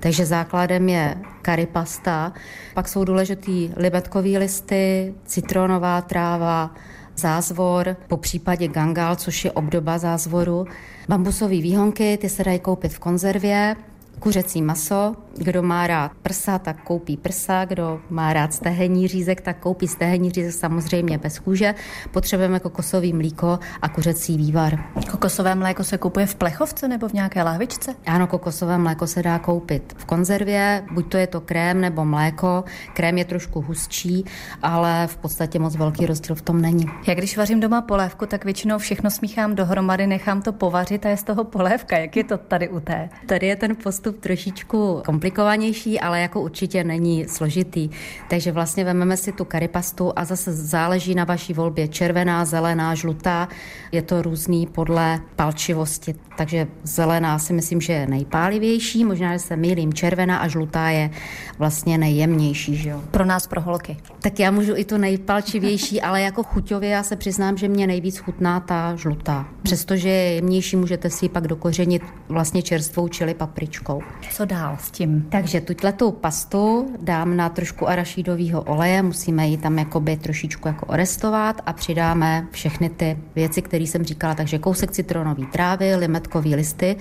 Takže 0.00 0.26
základem 0.26 0.88
je 0.88 1.16
curry 1.42 1.66
pasta, 1.66 2.32
pak 2.74 2.88
jsou 2.88 3.04
důležitý 3.04 3.70
libetkový 3.76 4.38
listy, 4.38 5.14
citronová 5.24 6.00
tráva, 6.00 6.74
zázvor, 7.16 7.96
po 8.08 8.16
případě 8.16 8.68
gangal, 8.68 9.16
což 9.16 9.44
je 9.44 9.52
obdoba 9.52 9.98
zázvoru, 9.98 10.66
bambusové 11.08 11.54
výhonky, 11.54 12.18
ty 12.20 12.28
se 12.28 12.44
dají 12.44 12.58
koupit 12.58 12.92
v 12.92 12.98
konzervě, 12.98 13.76
kuřecí 14.18 14.62
maso. 14.62 15.16
Kdo 15.36 15.62
má 15.62 15.86
rád 15.86 16.12
prsa, 16.22 16.58
tak 16.58 16.82
koupí 16.82 17.16
prsa. 17.16 17.64
Kdo 17.64 18.00
má 18.10 18.32
rád 18.32 18.54
stehenní 18.54 19.08
řízek, 19.08 19.40
tak 19.40 19.58
koupí 19.58 19.88
stehenní 19.88 20.30
řízek 20.30 20.52
samozřejmě 20.52 21.18
bez 21.18 21.38
kůže. 21.38 21.74
Potřebujeme 22.10 22.60
kokosový 22.60 23.12
mlíko 23.12 23.58
a 23.82 23.88
kuřecí 23.88 24.36
vývar. 24.36 24.84
Kokosové 25.10 25.54
mléko 25.54 25.84
se 25.84 25.98
kupuje 25.98 26.26
v 26.26 26.34
plechovce 26.34 26.88
nebo 26.88 27.08
v 27.08 27.12
nějaké 27.12 27.42
lahvičce? 27.42 27.94
Ano, 28.06 28.26
kokosové 28.26 28.78
mléko 28.78 29.06
se 29.06 29.22
dá 29.22 29.38
koupit 29.38 29.94
v 29.96 30.04
konzervě, 30.04 30.84
buď 30.92 31.10
to 31.10 31.16
je 31.16 31.26
to 31.26 31.40
krém 31.40 31.80
nebo 31.80 32.04
mléko. 32.04 32.64
Krém 32.92 33.18
je 33.18 33.24
trošku 33.24 33.60
hustší, 33.60 34.24
ale 34.62 35.06
v 35.06 35.16
podstatě 35.16 35.58
moc 35.58 35.76
velký 35.76 36.06
rozdíl 36.06 36.36
v 36.36 36.42
tom 36.42 36.60
není. 36.60 36.86
Já 37.06 37.14
když 37.14 37.36
vařím 37.36 37.60
doma 37.60 37.80
polévku, 37.82 38.26
tak 38.26 38.44
většinou 38.44 38.78
všechno 38.78 39.10
smíchám 39.10 39.54
dohromady, 39.54 40.06
nechám 40.06 40.42
to 40.42 40.52
povařit 40.52 41.06
a 41.06 41.08
je 41.08 41.16
z 41.16 41.22
toho 41.22 41.44
polévka. 41.44 41.98
Jak 41.98 42.16
je 42.16 42.24
to 42.24 42.38
tady 42.38 42.68
u 42.68 42.80
té? 42.80 43.08
Tady 43.26 43.46
je 43.46 43.56
ten 43.56 43.76
postup 43.76 44.20
trošičku 44.20 45.02
komplikovanější, 45.30 46.00
ale 46.00 46.20
jako 46.20 46.40
určitě 46.40 46.84
není 46.84 47.24
složitý. 47.28 47.90
Takže 48.28 48.52
vlastně 48.52 48.84
vezmeme 48.84 49.16
si 49.16 49.32
tu 49.32 49.44
karipastu 49.44 50.12
a 50.16 50.24
zase 50.24 50.52
záleží 50.52 51.14
na 51.14 51.24
vaší 51.24 51.52
volbě. 51.54 51.88
Červená, 51.88 52.44
zelená, 52.44 52.94
žlutá. 52.94 53.48
Je 53.92 54.02
to 54.02 54.22
různý 54.22 54.66
podle 54.66 55.20
palčivosti. 55.36 56.14
Takže 56.36 56.66
zelená 56.82 57.38
si 57.38 57.52
myslím, 57.52 57.80
že 57.80 57.92
je 57.92 58.06
nejpálivější, 58.06 59.04
možná, 59.04 59.32
že 59.32 59.38
se 59.38 59.56
mýlím. 59.56 59.92
Červená 59.92 60.38
a 60.38 60.48
žlutá 60.48 60.88
je 60.88 61.10
vlastně 61.58 61.98
nejjemnější. 61.98 62.76
Že 62.76 62.90
jo? 62.90 63.00
Pro 63.10 63.24
nás, 63.24 63.46
pro 63.46 63.60
holky. 63.60 63.96
Tak 64.20 64.40
já 64.40 64.50
můžu 64.50 64.76
i 64.76 64.84
tu 64.84 64.96
nejpalčivější, 64.96 66.00
ale 66.00 66.20
jako 66.20 66.42
chuťově 66.42 66.90
já 66.90 67.02
se 67.02 67.16
přiznám, 67.16 67.56
že 67.56 67.68
mě 67.68 67.86
nejvíc 67.86 68.18
chutná 68.18 68.60
ta 68.60 68.96
žlutá. 68.96 69.46
Přestože 69.62 70.08
je 70.08 70.34
jemnější, 70.34 70.76
můžete 70.76 71.10
si 71.10 71.24
ji 71.24 71.28
pak 71.28 71.48
dokořenit 71.48 72.02
vlastně 72.28 72.62
čerstvou 72.62 73.08
čili 73.08 73.34
papričkou. 73.34 74.02
Co 74.30 74.44
dál 74.44 74.76
s 74.80 74.90
tím? 74.90 75.13
Takže 75.28 75.60
tuto 75.60 76.12
pastu 76.12 76.90
dám 77.00 77.36
na 77.36 77.48
trošku 77.48 77.88
arašídového 77.88 78.62
oleje, 78.62 79.02
musíme 79.02 79.48
ji 79.48 79.56
tam 79.58 79.78
jakoby 79.78 80.16
trošičku 80.16 80.68
jako 80.68 80.86
orestovat 80.86 81.60
a 81.66 81.72
přidáme 81.72 82.46
všechny 82.50 82.88
ty 82.88 83.18
věci, 83.34 83.62
které 83.62 83.84
jsem 83.84 84.04
říkala, 84.04 84.34
takže 84.34 84.58
kousek 84.58 84.90
citronové 84.90 85.46
trávy, 85.46 85.96
limetkový 85.96 86.54
listy, 86.54 86.96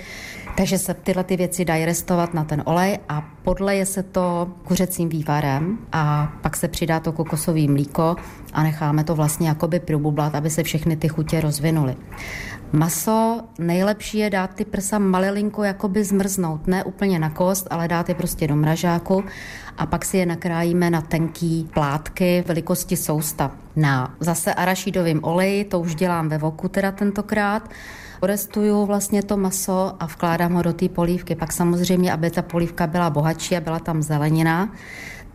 takže 0.58 0.77
se 0.77 0.93
tyhle 0.93 1.24
ty 1.24 1.38
věci 1.38 1.65
dají 1.65 1.86
restovat 1.86 2.34
na 2.34 2.43
ten 2.43 2.63
olej 2.65 3.00
a 3.10 3.33
podleje 3.44 3.86
se 3.86 4.04
to 4.04 4.50
kuřecím 4.64 5.10
vývarem 5.10 5.78
a 5.92 6.34
pak 6.42 6.58
se 6.58 6.68
přidá 6.68 7.00
to 7.00 7.12
kokosové 7.12 7.68
mlíko 7.68 8.16
a 8.54 8.64
necháme 8.64 9.04
to 9.04 9.16
vlastně 9.16 9.48
jakoby 9.48 9.80
probublat, 9.80 10.36
aby 10.36 10.50
se 10.50 10.64
všechny 10.64 10.96
ty 10.96 11.08
chutě 11.08 11.42
rozvinuly. 11.42 11.96
Maso 12.72 13.42
nejlepší 13.60 14.18
je 14.18 14.30
dát 14.30 14.54
ty 14.56 14.66
prsa 14.66 15.00
malilinko 15.00 15.64
jakoby 15.64 16.04
zmrznout, 16.04 16.68
ne 16.68 16.84
úplně 16.84 17.20
na 17.20 17.30
kost, 17.30 17.68
ale 17.70 17.88
dát 17.88 18.10
je 18.10 18.16
prostě 18.16 18.48
do 18.48 18.56
mražáku 18.56 19.24
a 19.78 19.86
pak 19.86 20.06
si 20.06 20.18
je 20.18 20.26
nakrájíme 20.26 20.90
na 20.90 21.02
tenký 21.02 21.70
plátky 21.74 22.44
velikosti 22.48 22.98
sousta. 22.98 23.52
Na 23.76 24.16
zase 24.20 24.54
arašidovým 24.54 25.20
oleji, 25.24 25.66
to 25.66 25.80
už 25.80 25.96
dělám 25.96 26.30
ve 26.30 26.38
voku 26.38 26.68
teda 26.68 26.92
tentokrát, 26.92 27.70
Orestuju 28.24 28.86
vlastně 28.86 29.24
to 29.24 29.38
maso 29.38 29.96
a 30.00 30.06
vkládám 30.06 30.53
ho 30.53 30.62
do 30.62 30.74
té 30.74 30.89
polívky. 30.89 31.36
Pak 31.36 31.51
samozřejmě, 31.51 32.13
aby 32.13 32.32
ta 32.32 32.42
polívka 32.42 32.88
byla 32.88 33.10
bohatší 33.10 33.58
a 33.58 33.62
byla 33.62 33.80
tam 33.80 34.01
zelenina, 34.01 34.72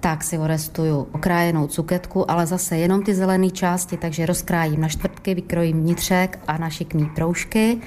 tak 0.00 0.24
si 0.24 0.38
orestuju 0.38 1.08
okrájenou 1.12 1.66
cuketku, 1.66 2.30
ale 2.30 2.46
zase 2.46 2.76
jenom 2.76 3.02
ty 3.02 3.14
zelené 3.14 3.50
části, 3.50 3.96
takže 3.96 4.26
rozkrájím 4.26 4.80
na 4.80 4.88
čtvrtky, 4.88 5.34
vykrojím 5.34 5.80
vnitřek 5.80 6.38
a 6.46 6.58
na 6.58 6.70
šikmý 6.70 7.06
proužky. 7.06 7.80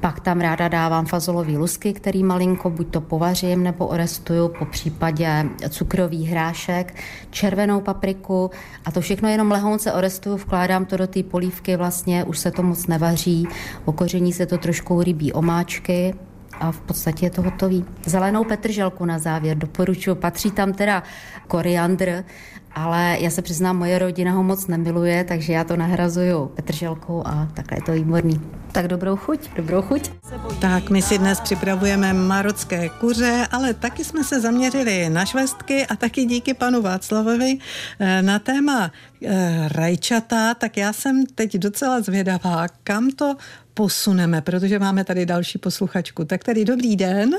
Pak 0.00 0.20
tam 0.20 0.40
ráda 0.40 0.68
dávám 0.68 1.06
fazolový 1.06 1.56
lusky, 1.56 1.92
který 1.92 2.24
malinko 2.24 2.70
buď 2.70 2.90
to 2.90 3.00
povařím 3.00 3.62
nebo 3.62 3.86
orestuju, 3.86 4.48
po 4.58 4.64
případě 4.64 5.46
cukrový 5.68 6.26
hrášek, 6.26 6.94
červenou 7.30 7.80
papriku. 7.80 8.50
A 8.84 8.90
to 8.90 9.00
všechno 9.00 9.28
jenom 9.28 9.50
lehonce 9.50 9.92
orestuju, 9.92 10.36
vkládám 10.36 10.84
to 10.84 10.96
do 10.96 11.06
té 11.06 11.22
polívky, 11.22 11.76
vlastně 11.76 12.24
už 12.24 12.38
se 12.38 12.50
to 12.50 12.62
moc 12.62 12.86
nevaří, 12.86 13.48
okoření 13.84 14.32
se 14.32 14.46
to 14.46 14.58
trošku 14.58 15.02
rybí 15.02 15.32
omáčky, 15.32 16.14
a 16.62 16.72
v 16.72 16.80
podstatě 16.80 17.26
je 17.26 17.30
to 17.30 17.42
hotový. 17.42 17.84
Zelenou 18.06 18.44
petrželku 18.44 19.04
na 19.04 19.18
závěr 19.18 19.58
doporučuji. 19.58 20.14
Patří 20.14 20.50
tam 20.50 20.72
teda 20.72 21.02
koriandr, 21.48 22.24
ale 22.74 23.16
já 23.20 23.30
se 23.30 23.42
přiznám, 23.42 23.78
moje 23.78 23.98
rodina 23.98 24.32
ho 24.32 24.42
moc 24.42 24.66
nemiluje, 24.66 25.24
takže 25.24 25.52
já 25.52 25.64
to 25.64 25.76
nahrazuju 25.76 26.46
petrželkou 26.46 27.26
a 27.26 27.48
takhle 27.54 27.78
je 27.78 27.82
to 27.82 27.92
výborný. 27.92 28.40
Tak 28.72 28.88
dobrou 28.88 29.16
chuť. 29.16 29.50
Dobrou 29.56 29.82
chuť. 29.82 30.10
Tak 30.60 30.90
my 30.90 31.02
si 31.02 31.18
dnes 31.18 31.40
připravujeme 31.40 32.12
marocké 32.12 32.88
kuře, 32.88 33.46
ale 33.50 33.74
taky 33.74 34.04
jsme 34.04 34.24
se 34.24 34.40
zaměřili 34.40 35.10
na 35.10 35.24
švestky 35.24 35.86
a 35.86 35.96
taky 35.96 36.24
díky 36.24 36.54
panu 36.54 36.82
Václavovi 36.82 37.58
eh, 37.98 38.22
na 38.22 38.38
téma 38.38 38.90
eh, 39.24 39.68
rajčata, 39.68 40.54
tak 40.54 40.76
já 40.76 40.92
jsem 40.92 41.26
teď 41.26 41.56
docela 41.56 42.00
zvědavá, 42.00 42.66
kam 42.84 43.10
to 43.10 43.36
posuneme, 43.74 44.40
protože 44.40 44.78
máme 44.78 45.04
tady 45.04 45.26
další 45.26 45.58
posluchačku. 45.58 46.24
Tak 46.24 46.44
tady 46.44 46.64
dobrý 46.64 46.96
den. 46.96 47.30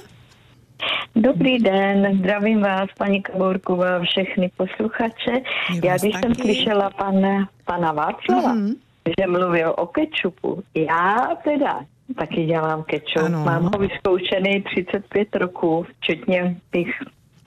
Dobrý 1.15 1.57
den, 1.59 2.17
zdravím 2.19 2.61
vás, 2.61 2.89
paní 2.97 3.21
Kabourková, 3.21 3.99
všechny 4.03 4.51
posluchače. 4.57 5.31
My 5.71 5.81
Já 5.87 5.97
když 5.97 6.13
jsem 6.13 6.35
taky. 6.35 6.41
slyšela 6.41 6.89
pana, 6.89 7.49
pana 7.65 7.91
Václava, 7.91 8.53
Mhm. 8.53 8.73
že 9.19 9.27
mluvil 9.27 9.73
o 9.77 9.85
kečupu, 9.87 10.63
já 10.75 11.27
teda 11.43 11.79
taky 12.17 12.45
dělám 12.45 12.83
kečup. 12.83 13.23
Ano. 13.25 13.43
Mám 13.45 13.63
ho 13.63 13.79
vyzkoušený 13.79 14.61
35 14.61 15.35
roků, 15.35 15.85
včetně 15.99 16.55
těch 16.73 16.87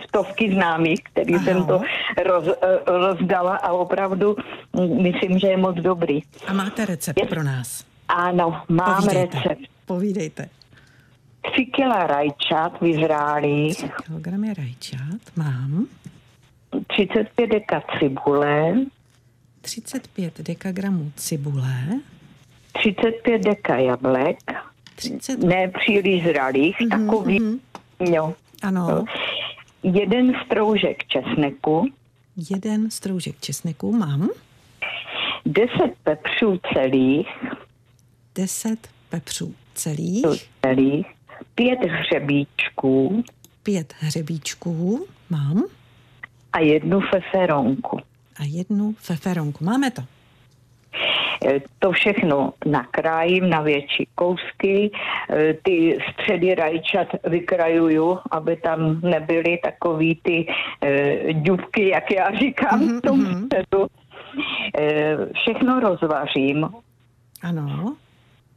stovky 0.09 0.55
známých, 0.55 0.99
který 1.13 1.35
Aha. 1.35 1.45
jsem 1.45 1.67
to 1.67 1.81
roz, 2.25 2.49
eh, 2.49 2.79
rozdala 2.87 3.57
a 3.57 3.73
opravdu 3.73 4.37
mm, 4.73 5.03
myslím, 5.03 5.39
že 5.39 5.47
je 5.47 5.57
moc 5.57 5.77
dobrý. 5.77 6.21
A 6.47 6.53
máte 6.53 6.85
recept 6.87 7.21
Je- 7.21 7.27
pro 7.27 7.43
nás. 7.43 7.85
Ano, 8.09 8.63
mám 8.69 8.97
Povídejte. 9.03 9.39
recept. 9.39 9.63
Povídejte. 9.87 10.49
3 11.55 11.67
kila 11.67 12.07
rajčat 12.07 12.81
vyzrálých, 12.81 13.85
Kilogramy 14.07 14.55
rajčat 14.55 15.21
mám. 15.37 15.87
35 16.87 17.47
deka 17.51 17.83
cibule, 17.99 18.75
35 19.61 20.39
dekagramů 20.41 21.13
cibule, 21.17 21.83
35 22.73 23.43
deka 23.43 23.77
jablek, 23.77 24.39
30, 24.97 25.39
ne 25.39 25.69
příliš 25.69 26.25
zralých, 26.25 26.77
Mhm, 26.81 26.91
takový, 26.91 27.41
mhm. 27.41 27.59
jo. 28.01 28.35
ano, 28.63 29.05
Jeden 29.83 30.33
stroužek 30.45 31.05
česneku, 31.07 31.87
jeden 32.51 32.91
stroužek 32.91 33.41
česneku 33.41 33.93
mám, 33.93 34.29
10 35.47 35.71
pepřů 36.05 36.61
celých, 36.75 37.29
10 38.37 38.89
pepřů 39.09 39.55
celých, 39.75 40.27
celých, 40.63 41.07
pět 41.55 41.79
hřebíčků 41.85 43.25
pět 43.63 43.95
hřebíčků 44.01 45.07
mám 45.31 45.65
a 46.53 46.61
jednu 46.61 47.01
feferonku. 47.01 47.99
a 48.37 48.43
jednu 48.45 48.95
feferonku. 48.99 49.65
Máme 49.65 49.91
to. 49.91 50.03
E, 51.47 51.61
To 51.79 51.93
všechno 51.93 52.53
nakrájím 52.67 53.51
na 53.51 53.61
větší 53.63 54.09
kousky, 54.15 54.91
e, 55.31 55.55
ty 55.55 55.99
středy 56.13 56.55
rajčat 56.55 57.09
vykrajuju, 57.29 58.19
aby 58.31 58.57
tam 58.57 59.01
nebyly 59.01 59.59
takový 59.63 60.21
ty 60.23 60.47
e, 60.83 61.33
dubky, 61.33 61.89
jak 61.89 62.11
já 62.11 62.31
říkám, 62.39 62.99
v 62.99 63.01
tom 63.01 63.27
středu. 63.47 63.87
E, 64.79 65.17
Všechno 65.35 65.81
rozvařím, 65.81 66.69
Ano, 67.43 67.97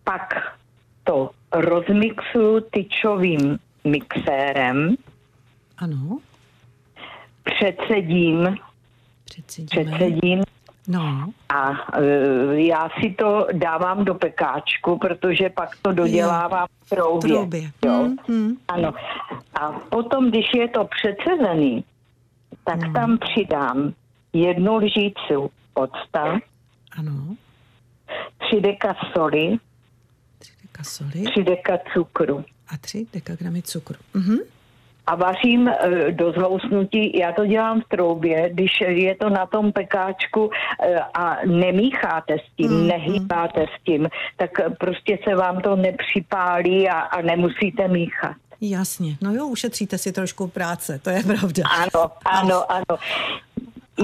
pak 0.09 0.57
to 1.03 1.29
rozmixuju 1.51 2.59
tyčovým 2.71 3.59
mixérem, 3.83 4.95
ano, 5.77 6.19
předsedím, 7.43 8.57
předsedíme. 9.25 9.85
předsedím 9.85 10.43
No, 10.87 11.29
a 11.49 11.71
e, 11.71 12.61
já 12.61 12.89
si 12.99 13.13
to 13.13 13.47
dávám 13.53 14.05
do 14.05 14.15
pekáčku, 14.15 14.97
protože 14.97 15.49
pak 15.49 15.69
to 15.81 15.93
dodělávám 15.93 16.67
v 16.85 16.89
troubě. 16.89 17.29
troubě. 17.33 17.61
Jo. 17.85 17.91
Hmm, 17.93 18.15
hmm. 18.27 18.57
Ano. 18.67 18.93
A 19.61 19.71
potom, 19.71 20.29
když 20.29 20.45
je 20.55 20.67
to 20.67 20.85
přecezený, 20.85 21.83
tak 22.63 22.83
Hmm. 22.83 22.93
tam 22.93 23.17
přidám 23.17 23.93
jednu 24.33 24.75
lžíci 24.75 25.35
octa, 25.73 26.39
Ano, 26.97 27.35
tři 28.37 28.61
deka 28.61 28.95
soli, 29.13 29.57
deka 30.79 30.83
soli 30.83 31.23
tři 31.31 31.43
deka 31.43 31.77
cukru. 31.93 32.45
a 32.69 32.77
tři 32.77 33.05
dekagramy 33.13 33.61
cukru. 33.61 33.95
Mhm. 34.13 34.37
A 35.07 35.15
vařím 35.15 35.67
e, 35.67 36.11
do 36.11 36.31
zlousnutí, 36.31 37.17
já 37.19 37.31
to 37.31 37.45
dělám 37.45 37.81
v 37.81 37.87
troubě, 37.89 38.49
když 38.53 38.71
je 38.87 39.15
to 39.15 39.29
na 39.29 39.45
tom 39.45 39.71
pekáčku 39.71 40.49
e, 40.83 40.99
a 40.99 41.37
nemícháte 41.45 42.33
s 42.33 42.55
tím, 42.57 42.71
Mm, 42.71 42.87
nehýbáte 42.87 43.61
s 43.61 43.83
tím, 43.83 44.07
tak 44.37 44.51
prostě 44.79 45.19
se 45.23 45.35
vám 45.35 45.61
to 45.61 45.75
nepřipálí 45.75 46.89
a, 46.89 46.99
a 46.99 47.21
nemusíte 47.21 47.87
míchat. 47.87 48.35
Jasně, 48.61 49.17
no 49.21 49.33
jo, 49.33 49.47
ušetříte 49.47 49.97
si 49.97 50.11
trošku 50.11 50.47
práce, 50.47 50.99
to 51.03 51.09
je 51.09 51.23
pravda. 51.23 51.63
Ano, 51.77 52.11
ano, 52.25 52.71
ano. 52.71 52.99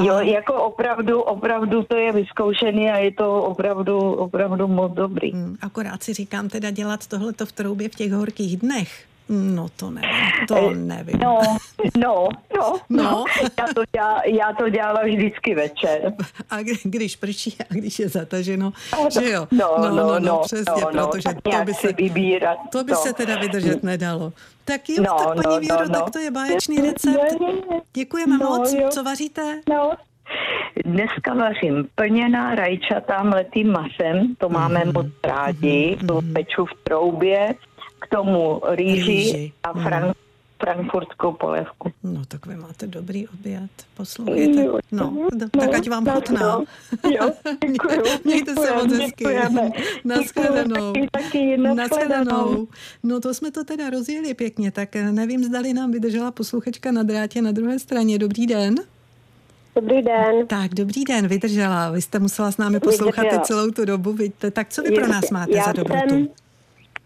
Jo, 0.04 0.20
jako 0.20 0.54
opravdu, 0.54 1.22
opravdu 1.22 1.84
to 1.84 1.96
je 1.96 2.12
vyzkoušený 2.12 2.92
a 2.92 2.98
je 2.98 3.12
to 3.12 3.44
opravdu, 3.44 3.98
opravdu 4.00 4.68
moc 4.68 4.94
dobrý. 4.94 5.32
Hmm, 5.32 5.58
Akorát 5.62 6.04
si 6.04 6.14
říkám 6.14 6.50
teda 6.50 6.72
dělat 6.72 7.08
tohleto 7.08 7.46
v 7.46 7.52
troubě 7.52 7.90
v 7.90 7.96
těch 7.96 8.12
horkých 8.12 8.58
dnech. 8.58 9.06
No 9.30 9.68
to 9.76 9.90
nevím, 9.92 10.10
to 10.48 10.56
Eh, 10.72 10.76
nevím. 10.76 11.20
No, 11.20 11.40
no, 11.98 12.28
no, 12.58 12.80
No. 12.90 13.04
no. 13.04 13.26
Já, 13.60 13.66
to 13.76 13.82
dělá, 13.96 14.22
já 14.26 14.54
to 14.54 14.70
dělám 14.70 15.06
vždycky 15.06 15.56
večer. 15.56 16.14
A 16.50 16.62
kdy- 16.62 16.74
když 16.84 17.16
prší 17.16 17.56
a 17.70 17.74
když 17.74 18.00
je 18.00 18.10
zataženo, 18.10 18.74
No, 18.94 19.08
že 19.22 19.30
jo? 19.32 19.48
No, 19.52 19.76
no, 19.96 20.20
no, 20.20 20.40
přesně, 20.46 20.82
no, 20.82 20.90
no, 20.94 21.08
protože 21.08 21.30
to 21.44 21.66
by 21.66 21.74
se, 21.74 21.94
vybírat. 21.94 22.58
to 22.72 22.84
by 22.84 22.92
no. 22.92 22.98
se 22.98 23.14
teda 23.14 23.40
vydržet 23.40 23.84
nedalo. 23.84 24.34
Tak 24.66 24.90
jo, 24.90 25.04
No, 25.08 25.18
tak 25.18 25.28
paní 25.28 25.56
no, 25.56 25.60
Věro, 25.60 25.78
no, 25.78 25.86
no. 25.86 26.00
tak 26.02 26.10
to 26.14 26.20
je 26.20 26.32
báječný 26.32 26.78
recept. 26.82 27.36
Děkujeme 27.94 28.38
No, 28.38 28.50
moc. 28.58 28.74
jo. 28.74 28.90
Co 28.90 29.04
vaříte? 29.04 29.62
No, 29.70 29.92
dneska 30.86 31.34
vařím 31.34 31.88
plněná 31.96 32.56
rajčata 32.56 33.24
mletým 33.24 33.72
masem, 33.72 34.36
to 34.38 34.50
máme 34.50 34.80
Mhm, 34.86 34.94
moc 34.94 35.08
rádi, 35.24 35.98
to 36.08 36.22
peču 36.34 36.66
v 36.66 36.84
troubě, 36.84 37.56
k 38.06 38.10
tomu 38.10 38.62
rýži, 38.70 39.06
Rýži, 39.06 39.52
a 39.64 39.74
mhm. 39.74 39.84
frank, 39.84 40.18
frankfurtskou 40.60 41.32
polévku. 41.34 41.92
No 42.04 42.22
tak 42.28 42.46
vy 42.46 42.56
máte 42.56 42.88
dobrý 42.88 43.28
oběd. 43.28 43.72
Poslouchejte. 43.98 44.64
No, 44.92 45.14
no, 45.32 45.50
tak 45.52 45.74
ať 45.74 45.90
vám 45.90 46.06
tak 46.06 46.16
chutná. 46.16 46.42
jo. 46.42 46.66
Jo, 47.12 47.32
děkuju, 47.72 48.02
Mějte 48.24 48.56
se 48.56 48.62
děkujeme, 48.62 48.82
moc 48.82 48.94
hezky. 48.94 49.26
Naschledanou. 50.06 50.94
Děkuju, 50.94 51.74
nashledanou. 51.74 52.68
No 53.04 53.20
to 53.20 53.34
jsme 53.34 53.52
to 53.52 53.64
teda 53.64 53.90
rozjeli 53.90 54.34
pěkně, 54.34 54.72
tak 54.72 54.96
eh, 54.96 55.12
nevím, 55.12 55.44
zdali 55.44 55.74
nám 55.74 55.92
vydržela 55.92 56.32
posluchačka 56.32 56.92
na 56.92 57.04
drátě 57.04 57.42
na 57.42 57.52
druhé 57.52 57.80
straně. 57.80 58.20
Dobrý 58.20 58.48
den. 58.48 58.76
Dobrý 59.76 60.02
den. 60.02 60.48
Tak, 60.48 60.74
dobrý 60.74 61.04
den, 61.04 61.28
vydržela. 61.28 61.92
Vy 61.92 62.02
jste 62.02 62.20
musela 62.20 62.52
s 62.52 62.58
námi 62.58 62.80
poslouchat 62.80 63.46
celou 63.46 63.72
tu 63.72 63.86
dobu, 63.86 64.14
vidíte. 64.14 64.52
Tak 64.52 64.70
co 64.70 64.82
vy 64.82 64.92
pro 64.92 65.08
nás 65.08 65.30
máte 65.32 65.52
já 65.52 65.64
za 65.64 65.72
dobrotu? 65.72 66.10
Jsem, 66.10 66.28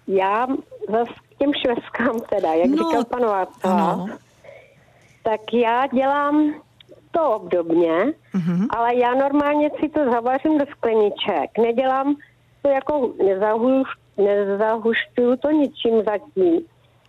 já 0.08 0.48
zase 0.92 1.12
k 1.14 1.38
těm 1.38 1.52
švestkám 1.54 2.20
teda, 2.20 2.54
jak 2.54 2.70
No, 2.70 2.78
říkal 2.78 3.06
pan 3.06 3.22
Václav, 3.22 3.64
Ano. 3.64 4.08
tak 5.24 5.54
já 5.54 5.88
dělám 5.88 6.54
to 7.12 7.32
obdobně, 7.32 8.14
Mhm. 8.34 8.68
ale 8.70 8.96
já 8.96 9.14
normálně 9.14 9.70
si 9.80 9.90
to 9.90 10.12
zavařím 10.12 10.58
do 10.58 10.66
skleniček. 10.66 11.58
Nedělám 11.58 12.16
to 12.62 12.70
jako, 12.70 13.14
nezahuš, 13.26 13.88
nezahušťuju 14.18 15.36
to 15.38 15.52
ničím 15.52 16.04
zatím. 16.04 16.60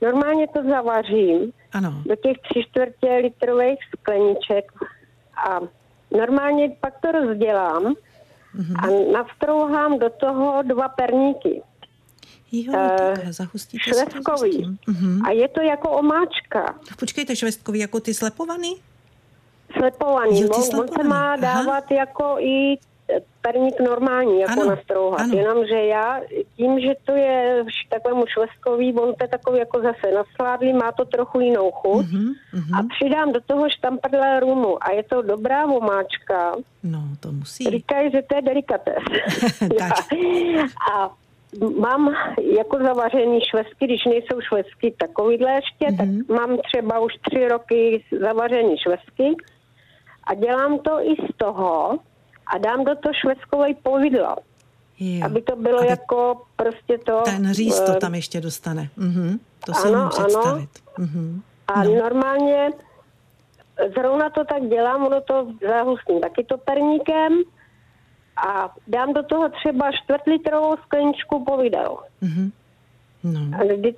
Normálně 0.02 0.48
to 0.48 0.62
zavařím 0.62 1.52
Ano. 1.72 1.90
do 2.06 2.16
těch 2.16 2.36
tři 2.38 2.64
čtvrtě 2.68 3.14
litrových 3.22 3.78
skleniček 3.98 4.72
a 5.48 5.60
normálně 6.18 6.76
pak 6.80 6.94
to 7.00 7.12
rozdělám 7.12 7.94
Mhm. 8.54 8.76
a 8.78 9.12
nastrouhám 9.12 9.98
do 9.98 10.10
toho 10.10 10.62
dva 10.62 10.88
perníky. 10.88 11.62
Jo, 12.52 12.72
Eh, 12.76 12.96
takhle, 12.98 13.32
zahustíte 13.32 13.84
si 13.84 13.90
to 13.90 13.96
s 13.96 13.98
Švestkový. 14.12 14.78
Mhm. 14.86 15.22
A 15.26 15.30
je 15.30 15.48
to 15.48 15.60
jako 15.60 15.90
omáčka, 15.90 16.74
Počkejte, 16.98 17.36
švestkový 17.36 17.78
jako 17.78 18.00
ty 18.00 18.14
slepovaný? 18.14 18.76
slepovaný. 19.78 20.40
Jo, 20.40 20.48
ty 20.48 20.54
On- 20.54 20.60
On 20.60 20.62
slepovaný, 20.70 21.02
se 21.02 21.08
má 21.08 21.26
aha. 21.32 21.36
dávat 21.36 21.90
jako 21.90 22.36
i 22.38 22.78
perník 23.42 23.80
normální, 23.80 24.40
jako 24.40 24.52
Ano, 24.52 24.64
nastrouhat. 24.70 25.20
ano. 25.20 25.34
Jenomže 25.36 25.84
já 25.84 26.20
tím, 26.56 26.80
že 26.80 26.88
to 27.04 27.12
je 27.12 27.64
takovému 27.90 28.24
švestkový, 28.26 28.94
on 28.94 29.14
to 29.14 29.24
je 29.24 29.28
takový 29.28 29.58
jako 29.58 29.78
zase 29.82 30.14
nasládlý, 30.14 30.72
má 30.72 30.92
to 30.92 31.04
trochu 31.04 31.40
jinou 31.40 31.70
chuť. 31.70 32.06
Mhm, 32.06 32.32
mhm. 32.52 32.74
A 32.74 32.82
přidám 32.94 33.32
do 33.32 33.40
toho 33.40 33.70
štamprlé 33.70 34.40
rumu 34.40 34.84
a 34.84 34.90
je 34.92 35.02
to 35.02 35.22
dobrá 35.22 35.66
omáčka. 35.66 36.54
No, 36.82 37.02
to 37.20 37.32
musí. 37.32 37.64
Říkají, 37.64 38.10
že 38.10 38.22
to 38.22 38.34
je 38.34 38.42
delikates. 38.42 39.02
Tak. 39.78 39.92
a 40.92 41.10
mám 41.80 42.14
jako 42.56 42.78
zavařený 42.78 43.40
švestky, 43.50 43.84
když 43.86 44.04
nejsou 44.04 44.40
švestky 44.40 44.94
takovýhle 44.98 45.50
ještě, 45.50 45.96
tak 45.96 46.06
Mhm. 46.06 46.22
mám 46.28 46.58
třeba 46.58 46.98
už 47.00 47.12
tři 47.30 47.48
roky 47.48 48.04
zavařený 48.20 48.78
švestky 48.78 49.36
a 50.24 50.34
dělám 50.34 50.78
to 50.78 51.00
i 51.00 51.14
z 51.32 51.36
toho 51.36 51.98
a 52.54 52.58
dám 52.58 52.84
do 52.84 52.94
toho 52.96 53.12
švestkové 53.14 53.68
povidlo, 53.82 54.36
Jo. 55.00 55.26
aby 55.26 55.42
to 55.42 55.56
bylo 55.56 55.78
Aby 55.78 55.86
jako 55.88 56.42
prostě 56.56 56.98
to... 56.98 57.20
Ten 57.24 57.52
říz 57.54 57.80
to 57.80 57.92
eh, 57.92 58.00
tam 58.00 58.14
ještě 58.14 58.40
dostane. 58.40 58.88
Mhm. 58.96 59.38
To 59.66 59.72
si 59.74 59.88
ano, 59.88 59.92
umím 59.92 60.02
ano. 60.02 60.10
představit. 60.10 60.70
Mhm. 60.98 61.42
A 61.68 61.84
No. 61.84 61.94
normálně 61.94 62.70
zrovna 63.96 64.30
to 64.30 64.44
tak 64.44 64.62
dělám, 64.68 65.06
ono 65.06 65.20
to 65.20 65.46
zahustím 65.68 66.20
taky 66.20 66.44
to 66.44 66.58
perníkem 66.58 67.32
a 68.48 68.70
dám 68.88 69.12
do 69.12 69.22
toho 69.22 69.48
třeba 69.48 69.92
čtvrtlitrovou 69.92 70.76
skleničku 70.76 71.44
povidel. 71.44 71.98
Mhm. 72.20 72.50
No. 73.24 73.40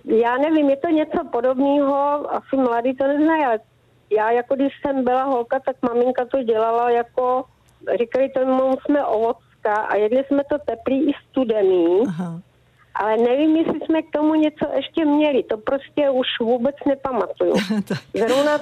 Já 0.05 0.38
nevím, 0.38 0.70
je 0.70 0.76
to 0.76 0.88
něco 0.88 1.24
podobného, 1.33 2.26
asi 2.35 2.57
mladí 2.57 2.94
to 2.94 3.07
neznají, 3.07 3.44
ale 3.44 3.59
já 4.11 4.31
jako 4.31 4.55
když 4.55 4.72
jsem 4.81 5.05
byla 5.05 5.24
holka, 5.24 5.61
tak 5.61 5.76
maminka 5.83 6.24
to 6.24 6.42
dělala 6.42 6.90
jako, 6.90 7.44
říkali 7.98 8.28
tomu 8.28 8.76
jsme 8.87 9.05
ovocka 9.05 9.74
a 9.74 9.96
jedli 9.96 10.24
jsme 10.24 10.42
to 10.44 10.57
teplý 10.66 11.11
i 11.11 11.12
studený, 11.31 12.00
Aha. 12.09 12.40
ale 12.94 13.16
nevím, 13.16 13.57
jestli 13.57 13.81
jsme 13.81 14.02
k 14.02 14.11
tomu 14.11 14.35
něco 14.35 14.66
ještě 14.76 15.05
měli, 15.05 15.42
to 15.42 15.57
prostě 15.57 16.11
už 16.11 16.26
vůbec 16.40 16.76
nepamatuju. 16.87 17.55
Zrovna, 18.14 18.59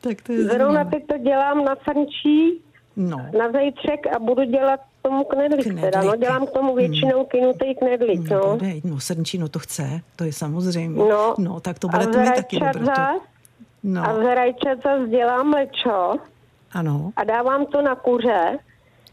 tak 0.00 0.22
to 0.22 0.32
je 0.32 0.44
zrovna 0.44 0.84
teď 0.84 1.06
to 1.06 1.18
dělám 1.18 1.64
na 1.64 1.76
srnčí, 1.84 2.62
No. 2.96 3.16
na 3.38 3.50
zejtřek 3.52 4.06
a 4.16 4.18
budu 4.18 4.44
dělat 4.44 4.80
tomu 5.02 5.24
knedlík 5.24 5.80
teda, 5.80 6.02
no 6.02 6.16
dělám 6.16 6.46
k 6.46 6.50
tomu 6.50 6.74
většinou 6.74 7.24
kinutý 7.24 7.74
knedlík, 7.74 8.30
No, 8.30 8.38
no. 8.38 8.56
bude, 8.56 8.72
no 8.84 9.00
srnčí, 9.00 9.38
no 9.38 9.48
to 9.48 9.58
chce, 9.58 10.00
to 10.16 10.24
je 10.24 10.32
samozřejmě. 10.32 11.04
No, 11.08 11.34
no 11.38 11.60
tak 11.60 11.78
to 11.78 11.88
a 11.88 11.90
budete 11.90 12.12
z 12.12 12.20
mít 12.20 12.34
taky 12.36 12.58
zas- 12.58 13.20
No, 13.82 14.02
A 14.08 14.14
z 14.14 14.34
rajčat 14.34 14.78
zase 14.84 15.08
dělám 15.08 15.50
mlečo 15.50 16.14
ano. 16.72 17.10
a 17.16 17.24
dávám 17.24 17.66
to 17.66 17.82
na 17.82 17.94
kuře 17.94 18.58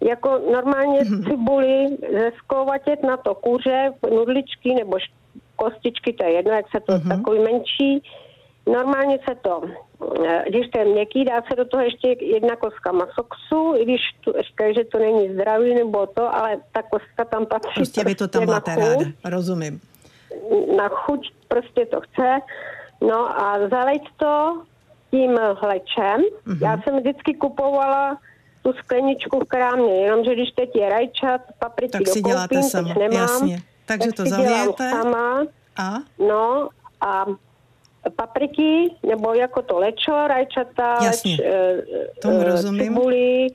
jako 0.02 0.41
normálně 0.52 1.00
mm-hmm. 1.02 1.30
cibuli 1.30 1.88
zeskouvatět 2.13 3.04
na 3.04 3.17
to 3.17 3.36
kuře, 3.36 3.91
nudličky 4.15 4.73
nebo 4.76 4.97
kostičky, 5.56 6.13
to 6.13 6.23
je 6.23 6.32
jedno, 6.32 6.52
jak 6.52 6.65
se 6.71 6.80
to 6.80 6.93
mm-hmm. 6.93 7.17
takový 7.17 7.39
menší. 7.39 8.04
Normálně 8.71 9.19
se 9.30 9.36
to, 9.36 9.62
eh, 10.25 10.43
když 10.49 10.69
to 10.69 10.80
je 10.80 10.86
měkký, 10.86 11.25
dá 11.25 11.41
se 11.49 11.56
do 11.56 11.65
toho 11.65 11.84
ještě 11.84 12.08
jedna 12.08 12.56
koska 12.56 12.91
masoksu, 12.91 13.73
i 13.77 13.84
když 13.84 14.01
tu, 14.21 14.34
říkají, 14.47 14.75
že 14.75 14.84
to 14.84 14.99
není 14.99 15.34
zdravý 15.34 15.75
nebo 15.75 16.08
to, 16.08 16.36
ale 16.36 16.58
ta 16.71 16.82
koska 16.82 17.25
tam 17.25 17.45
patří. 17.45 17.73
Prostě 17.75 18.03
vy 18.03 18.15
to 18.15 18.27
tam 18.27 18.45
prostě 18.45 18.71
máte 18.71 18.75
ráda, 18.75 19.06
rozumím. 19.25 19.82
Na 20.77 20.89
chuť 20.89 21.34
prostě 21.47 21.86
to 21.86 22.01
chce. 22.01 22.39
No 23.01 23.41
a 23.41 23.69
zalejt 23.69 24.03
to 24.17 24.62
tím 25.12 25.39
hlečem. 25.62 26.21
Mm-hmm. 26.21 26.58
Já 26.62 26.82
jsem 26.82 26.99
vždycky 26.99 27.34
kupovala 27.34 28.17
tu 28.63 28.73
skleničku 28.73 29.39
v 29.39 29.43
krámě, 29.43 30.01
jenomže 30.01 30.34
když 30.34 30.51
teď 30.51 30.75
je 30.75 30.89
rajčat, 30.89 31.41
papriky 31.60 31.91
tak 31.91 32.08
si 32.08 32.21
děláte 32.21 32.63
sama, 32.63 32.93
nemám, 32.93 33.12
jasně. 33.13 33.62
Takže 33.86 34.12
to 34.12 34.25
zalijete. 34.25 34.89
sama. 34.91 35.45
A? 35.77 35.93
No 36.19 36.69
a 37.01 37.25
papriky, 38.10 38.96
nebo 39.06 39.34
jako 39.34 39.62
to 39.62 39.80
lečo, 39.80 40.28
rajčata, 40.28 40.98
Jasně. 41.04 41.32
leč, 41.32 41.39
e, 41.46 41.82
Tomu 42.22 42.43
rozumím. 42.43 42.84
cibuli, 42.84 43.48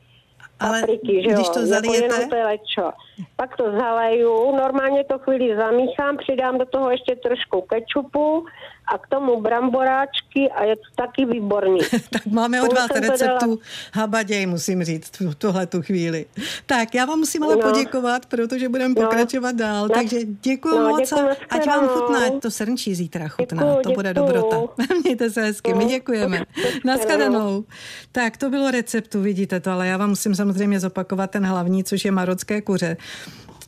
ale 0.61 0.81
papriky, 0.81 1.23
že 1.23 1.35
když 1.35 1.49
to 1.49 1.67
zalijete... 1.67 2.15
Jako 2.15 2.31
to 2.31 2.37
lečo. 2.37 2.91
Pak 3.37 3.57
to 3.57 3.73
zaleju, 3.73 4.57
normálně 4.57 5.05
to 5.05 5.19
chvíli 5.19 5.57
zamíchám, 5.57 6.17
přidám 6.17 6.59
do 6.59 6.67
toho 6.67 6.91
ještě 6.91 7.17
trošku 7.17 7.61
kečupu 7.61 8.47
a 8.95 8.99
k 8.99 9.07
tomu 9.07 9.41
bramboráčky 9.41 10.51
a 10.55 10.65
je 10.65 10.77
to 10.77 10.83
taky 10.97 11.25
výborný. 11.25 11.79
tak 12.11 12.27
máme 12.27 12.63
od 12.63 12.73
vás 12.73 12.91
receptu 12.91 13.47
dala... 13.47 13.57
habaděj, 13.93 14.47
musím 14.47 14.85
říct, 14.85 15.21
v 15.21 15.35
tuhle 15.35 15.67
tu 15.67 15.83
chvíli. 15.83 16.27
Tak, 16.67 16.95
já 16.95 17.05
vám 17.05 17.19
musím 17.19 17.43
ale 17.43 17.57
no. 17.57 17.63
poděkovat, 17.63 18.27
protože 18.27 18.69
budeme 18.69 18.95
no. 18.95 19.03
pokračovat 19.03 19.57
dál, 19.57 19.83
no. 19.83 19.95
takže 19.95 20.19
děkuji 20.25 20.79
no, 20.79 20.89
moc 20.89 21.13
a 21.13 21.17
ať 21.51 21.67
vám 21.67 21.89
chutná, 21.89 22.41
to 22.41 22.51
srnčí 22.51 22.95
zítra 22.95 23.29
chutná, 23.29 23.63
děkuju, 23.63 23.75
to 23.75 23.81
děkuju. 23.81 23.95
bude 23.95 24.15
dobrota. 24.15 24.57
Mějte 25.05 25.31
se 25.31 25.43
hezky, 25.43 25.75
my 25.75 25.85
no. 25.85 25.91
děkujeme. 25.91 26.45
Naschledanou. 26.85 27.65
Tak, 28.13 28.37
to 28.37 28.51
bylo 28.51 28.71
receptu, 28.71 29.21
vidíte 29.21 29.61
to, 29.61 29.71
ale 29.71 29.87
já 29.87 29.97
vám 29.97 30.09
musím 30.09 30.35
samozřejmě 30.35 30.81
zopakovat 30.81 31.31
ten 31.31 31.47
hlavní, 31.47 31.85
což 31.85 32.05
je 32.05 32.11
marocké 32.11 32.63
kuře 32.63 32.97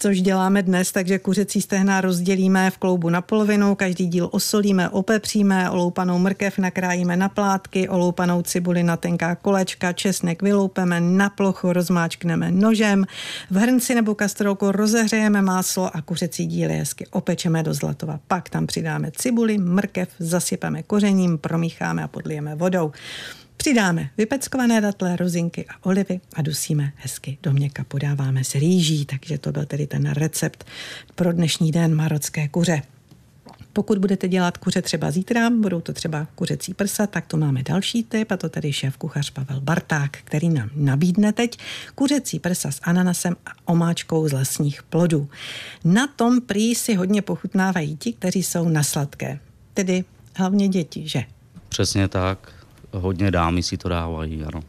což 0.04 0.20
děláme 0.20 0.62
dnes, 0.62 0.92
takže 0.92 1.18
kuřecí 1.18 1.62
stehna 1.62 2.00
rozdělíme 2.00 2.70
v 2.70 2.78
kloubu 2.78 3.10
na 3.10 3.20
polovinu, 3.20 3.74
každý 3.74 4.06
díl 4.06 4.28
osolíme, 4.32 4.88
opepříme, 4.88 5.70
oloupanou 5.70 6.18
mrkev 6.18 6.58
nakrájíme 6.58 7.16
na 7.16 7.28
plátky, 7.28 7.88
oloupanou 7.88 8.42
cibuli 8.42 8.82
na 8.82 8.96
tenká 8.96 9.34
kolečka, 9.34 9.92
česnek 9.92 10.42
vyloupeme 10.42 11.00
na 11.00 11.30
plochu, 11.30 11.72
rozmáčkneme 11.72 12.50
nožem, 12.50 13.04
v 13.50 13.56
hrnci 13.56 13.94
nebo 13.94 14.14
kastrolku 14.14 14.72
rozehřejeme 14.72 15.42
máslo 15.42 15.96
a 15.96 16.02
kuřecí 16.02 16.46
díly 16.46 16.74
hezky 16.74 17.06
opečeme 17.10 17.62
do 17.62 17.74
zlatova. 17.74 18.20
Pak 18.28 18.48
tam 18.48 18.66
přidáme 18.66 19.10
cibuli, 19.10 19.58
mrkev, 19.58 20.08
zasypeme 20.18 20.82
kořením, 20.82 21.38
promícháme 21.38 22.02
a 22.02 22.08
podlijeme 22.08 22.54
vodou. 22.54 22.92
Přidáme 23.64 24.10
vypeckované 24.16 24.80
datle, 24.80 25.16
rozinky 25.16 25.66
a 25.68 25.86
olivy 25.86 26.20
a 26.34 26.42
dusíme 26.42 26.92
hezky 26.96 27.38
do 27.42 27.52
měka. 27.52 27.84
Podáváme 27.84 28.44
s 28.44 28.54
rýží, 28.54 29.04
takže 29.04 29.38
to 29.38 29.52
byl 29.52 29.64
tedy 29.64 29.86
ten 29.86 30.10
recept 30.10 30.64
pro 31.14 31.32
dnešní 31.32 31.72
den 31.72 31.94
marocké 31.94 32.48
kuře. 32.48 32.82
Pokud 33.72 33.98
budete 33.98 34.28
dělat 34.28 34.58
kuře 34.58 34.82
třeba 34.82 35.10
zítra, 35.10 35.50
budou 35.50 35.80
to 35.80 35.92
třeba 35.92 36.26
kuřecí 36.34 36.74
prsa, 36.74 37.06
tak 37.06 37.26
to 37.26 37.36
máme 37.36 37.62
další 37.62 38.02
tip 38.02 38.32
a 38.32 38.36
to 38.36 38.48
tedy 38.48 38.72
šéf 38.72 38.96
kuchař 38.96 39.30
Pavel 39.30 39.60
Barták, 39.60 40.18
který 40.24 40.48
nám 40.48 40.70
nabídne 40.74 41.32
teď 41.32 41.58
kuřecí 41.94 42.38
prsa 42.38 42.70
s 42.70 42.80
ananasem 42.82 43.36
a 43.46 43.50
omáčkou 43.64 44.28
z 44.28 44.32
lesních 44.32 44.82
plodů. 44.82 45.28
Na 45.84 46.06
tom 46.06 46.40
prý 46.40 46.74
si 46.74 46.94
hodně 46.94 47.22
pochutnávají 47.22 47.96
ti, 47.96 48.12
kteří 48.12 48.42
jsou 48.42 48.68
na 48.68 48.82
sladké, 48.82 49.38
tedy 49.74 50.04
hlavně 50.34 50.68
děti, 50.68 51.08
že? 51.08 51.24
Přesně 51.68 52.08
tak 52.08 52.63
hodně 52.94 53.30
dámy 53.30 53.62
si 53.62 53.76
to 53.76 53.88
dávají, 53.88 54.44
ano. 54.44 54.60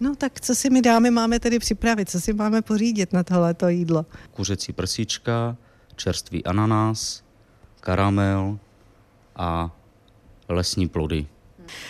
No 0.00 0.16
tak 0.16 0.40
co 0.40 0.54
si 0.54 0.70
my 0.70 0.82
dámy 0.82 1.10
máme 1.10 1.40
tedy 1.40 1.58
připravit? 1.58 2.10
Co 2.10 2.20
si 2.20 2.32
máme 2.32 2.62
pořídit 2.62 3.12
na 3.12 3.22
tohleto 3.22 3.68
jídlo? 3.68 4.06
Kuřecí 4.30 4.72
prsička, 4.72 5.56
čerstvý 5.96 6.44
ananas, 6.44 7.22
karamel 7.80 8.58
a 9.36 9.70
lesní 10.48 10.88
plody. 10.88 11.26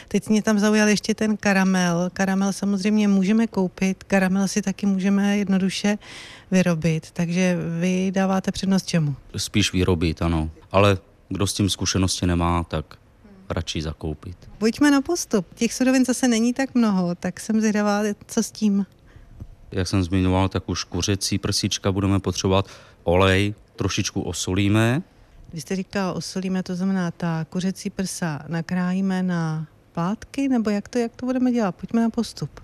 Teď 0.09 0.29
mě 0.29 0.42
tam 0.42 0.59
zaujal 0.59 0.88
ještě 0.88 1.14
ten 1.14 1.37
karamel. 1.37 2.11
Karamel 2.12 2.53
samozřejmě 2.53 3.09
můžeme 3.09 3.46
koupit, 3.46 4.05
karamel 4.05 4.48
si 4.48 4.62
taky 4.62 4.87
můžeme 4.87 5.38
jednoduše 5.38 5.98
vyrobit, 6.51 7.11
takže 7.11 7.59
vy 7.81 8.11
dáváte 8.14 8.53
přednost 8.53 8.87
čemu? 8.87 9.16
Spíš 9.37 9.72
vyrobit, 9.72 10.22
ano. 10.22 10.51
Ale 10.72 10.98
kdo 11.29 11.46
s 11.46 11.55
tím 11.55 11.70
zkušenosti 11.70 12.27
nemá, 12.27 12.64
tak 12.64 12.98
radši 13.53 13.83
zakoupit. 13.83 14.37
Pojďme 14.59 14.91
na 14.91 15.01
postup. 15.01 15.55
Těch 15.55 15.75
surovin 15.75 16.05
zase 16.05 16.29
není 16.29 16.55
tak 16.55 16.75
mnoho, 16.75 17.15
tak 17.15 17.41
jsem 17.41 17.61
zvědavá, 17.61 18.03
co 18.27 18.43
s 18.43 18.51
tím. 18.51 18.87
Jak 19.73 19.88
jsem 19.88 20.03
zmiňoval, 20.03 20.49
tak 20.49 20.69
už 20.69 20.85
kuřecí 20.85 21.38
prsíčka 21.38 21.93
budeme 21.93 22.21
potřebovat 22.21 22.67
olej, 23.05 23.55
trošičku 23.77 24.21
osolíme. 24.21 25.03
Vy 25.53 25.61
jste 25.61 25.77
říkal, 25.77 26.15
osolíme, 26.17 26.62
to 26.62 26.75
znamená 26.77 27.11
ta 27.11 27.47
kuřecí 27.51 27.91
prsa 27.91 28.43
nakrájíme 28.49 29.23
na 29.23 29.67
plátky, 29.93 30.49
nebo 30.49 30.71
jak 30.71 30.88
to, 30.88 30.99
jak 30.99 31.17
to 31.17 31.27
budeme 31.27 31.53
dělat? 31.53 31.75
Pojďme 31.75 32.03
na 32.03 32.11
postup. 32.11 32.61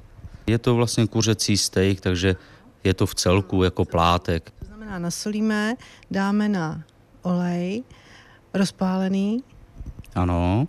Je 0.46 0.58
to 0.58 0.74
vlastně 0.74 1.06
kuřecí 1.06 1.56
steak, 1.56 2.00
takže 2.00 2.36
je 2.84 2.94
to 2.94 3.06
v 3.06 3.14
celku 3.14 3.62
jako 3.62 3.84
plátek. 3.84 4.52
To 4.58 4.64
znamená, 4.64 4.98
nasolíme, 4.98 5.76
dáme 6.10 6.48
na 6.48 6.82
olej 7.22 7.82
rozpálený. 8.54 9.42
Ano 10.14 10.68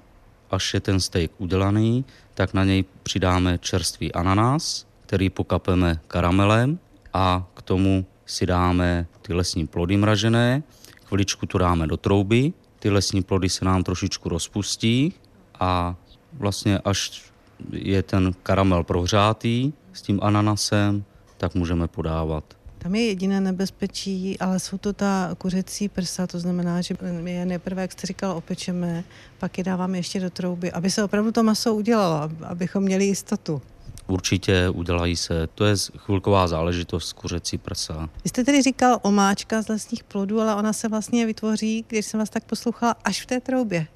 až 0.52 0.74
je 0.74 0.80
ten 0.80 1.00
steak 1.00 1.32
udělaný, 1.38 2.06
tak 2.34 2.54
na 2.54 2.64
něj 2.64 2.86
přidáme 3.04 3.58
čerstvý 3.58 4.14
ananas, 4.14 4.88
který 5.06 5.30
pokapeme 5.30 6.00
karamelem 6.08 6.80
a 7.14 7.48
k 7.54 7.62
tomu 7.62 8.06
si 8.26 8.46
dáme 8.46 9.08
ty 9.22 9.34
lesní 9.34 9.68
plody 9.68 9.98
mražené, 9.98 10.64
chviličku 11.06 11.46
to 11.46 11.58
dáme 11.58 11.88
do 11.88 11.98
trouby, 11.98 12.54
ty 12.80 12.90
lesní 12.90 13.24
plody 13.24 13.50
se 13.50 13.66
nám 13.66 13.84
trošičku 13.84 14.30
rozpustí 14.30 15.14
a 15.60 15.96
vlastně 16.34 16.80
až 16.80 17.24
je 17.72 18.04
ten 18.04 18.34
karamel 18.44 18.84
prohřátý 18.84 19.74
s 19.94 20.02
tím 20.02 20.20
ananasem, 20.24 21.04
tak 21.38 21.56
můžeme 21.56 21.88
podávat. 21.88 22.59
Tam 22.82 22.96
je 22.96 23.08
jediné 23.08 23.42
nebezpečí, 23.42 24.40
ale 24.40 24.60
jsou 24.60 24.78
to 24.78 24.94
ta 24.94 25.36
kuřecí 25.38 25.90
prsa, 25.90 26.28
to 26.28 26.40
znamená, 26.40 26.82
že 26.82 26.96
my 27.22 27.32
je 27.32 27.46
nejprve, 27.46 27.82
jak 27.82 27.92
jste 27.92 28.08
říkal, 28.08 28.32
opečeme, 28.38 29.04
pak 29.40 29.58
je 29.58 29.64
dáváme 29.64 29.98
ještě 29.98 30.20
do 30.20 30.30
trouby, 30.30 30.72
aby 30.72 30.92
se 30.92 31.04
opravdu 31.04 31.32
to 31.32 31.44
maso 31.44 31.74
udělalo, 31.74 32.32
abychom 32.44 32.84
měli 32.84 33.06
jistotu. 33.06 33.62
Určitě 34.08 34.70
udělají 34.70 35.16
se. 35.16 35.48
To 35.56 35.66
je 35.66 35.76
chvilková 35.98 36.48
záležitost 36.48 37.14
kuřecí 37.14 37.58
prsa. 37.58 38.10
Vy 38.24 38.30
jste 38.30 38.44
tedy 38.44 38.62
říkal 38.62 39.00
omáčka 39.02 39.62
z 39.62 39.68
lesních 39.68 40.04
plodů, 40.04 40.42
ale 40.42 40.56
ona 40.56 40.74
se 40.74 40.88
vlastně 40.88 41.26
vytvoří, 41.26 41.86
když 41.88 42.06
jsem 42.06 42.20
vás 42.20 42.30
tak 42.30 42.44
poslouchala, 42.44 42.96
až 43.04 43.22
v 43.22 43.26
té 43.26 43.40
troubě. 43.40 43.88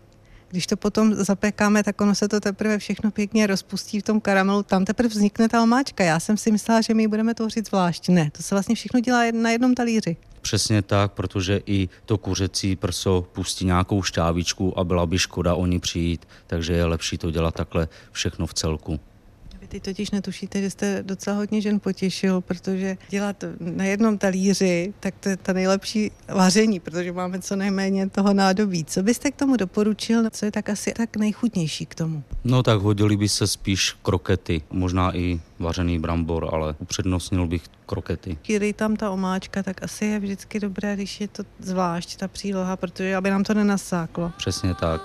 Když 0.54 0.68
to 0.68 0.78
potom 0.78 1.14
zapékáme, 1.14 1.84
tak 1.84 2.02
ono 2.02 2.16
se 2.16 2.28
to 2.28 2.40
teprve 2.40 2.78
všechno 2.78 3.12
pěkně 3.12 3.48
rozpustí 3.48 4.00
v 4.00 4.04
tom 4.04 4.22
karamelu, 4.22 4.64
tam 4.64 4.86
teprve 4.86 5.10
vznikne 5.10 5.50
ta 5.50 5.64
omáčka. 5.64 6.04
Já 6.04 6.20
jsem 6.20 6.38
si 6.38 6.52
myslela, 6.52 6.82
že 6.82 6.94
my 6.94 7.04
ji 7.04 7.08
budeme 7.08 7.34
tvořit 7.34 7.68
zvlášť. 7.68 8.10
Ne, 8.10 8.30
to 8.32 8.44
se 8.44 8.56
vlastně 8.56 8.76
všechno 8.76 9.00
dělá 9.00 9.24
na 9.32 9.50
jednom 9.50 9.76
talíři. 9.76 10.18
Přesně 10.42 10.82
tak, 10.82 11.12
protože 11.12 11.62
i 11.66 11.90
to 12.06 12.18
kuřecí 12.18 12.76
prso 12.76 13.28
pustí 13.32 13.66
nějakou 13.66 14.04
šťávičku 14.04 14.80
a 14.80 14.84
byla 14.84 15.06
by 15.06 15.20
škoda 15.20 15.56
o 15.56 15.66
ní 15.66 15.80
přijít, 15.80 16.28
takže 16.48 16.74
je 16.74 16.86
lepší 16.86 17.18
to 17.18 17.32
dělat 17.32 17.56
takhle 17.56 17.88
všechno 18.12 18.48
v 18.48 18.54
celku. 18.54 19.00
Vy 19.74 19.80
totiž 19.80 20.12
netušíte, 20.12 20.62
že 20.62 20.70
jste 20.70 21.04
docela 21.04 21.36
hodně 21.36 21.62
žen 21.62 21.80
potěšil, 21.80 22.42
protože 22.42 22.98
dělat 23.10 23.44
na 23.60 23.84
jednom 23.84 24.18
talíři, 24.18 24.94
tak 25.00 25.16
to 25.20 25.30
je 25.30 25.38
ta 25.38 25.54
nejlepší 25.54 26.12
vaření, 26.28 26.80
protože 26.80 27.12
máme 27.12 27.40
co 27.40 27.56
nejméně 27.56 28.10
toho 28.10 28.34
nádobí. 28.34 28.86
Co 28.86 29.04
byste 29.04 29.32
k 29.32 29.36
tomu 29.36 29.58
doporučil? 29.58 30.30
Co 30.30 30.46
je 30.46 30.52
tak 30.52 30.70
asi 30.70 30.92
tak 30.92 31.18
nejchutnější 31.18 31.86
k 31.86 31.96
tomu? 31.96 32.24
No 32.44 32.64
tak 32.64 32.82
hodili 32.82 33.18
by 33.18 33.30
se 33.30 33.48
spíš 33.48 33.96
krokety, 34.02 34.62
možná 34.72 35.18
i 35.18 35.42
vařený 35.60 36.00
brambor, 36.00 36.50
ale 36.54 36.76
upřednostnil 36.80 37.48
bych 37.48 37.64
krokety. 37.86 38.38
Když 38.46 38.74
tam 38.76 38.96
ta 38.96 39.12
omáčka, 39.12 39.64
tak 39.64 39.84
asi 39.84 40.06
je 40.06 40.20
vždycky 40.20 40.60
dobré, 40.60 40.96
když 40.96 41.22
je 41.22 41.28
to 41.28 41.44
zvlášť 41.60 42.16
ta 42.16 42.28
příloha, 42.28 42.78
protože 42.78 43.16
aby 43.16 43.30
nám 43.30 43.44
to 43.44 43.54
nenasáklo. 43.54 44.32
Přesně 44.38 44.74
tak. 44.74 45.02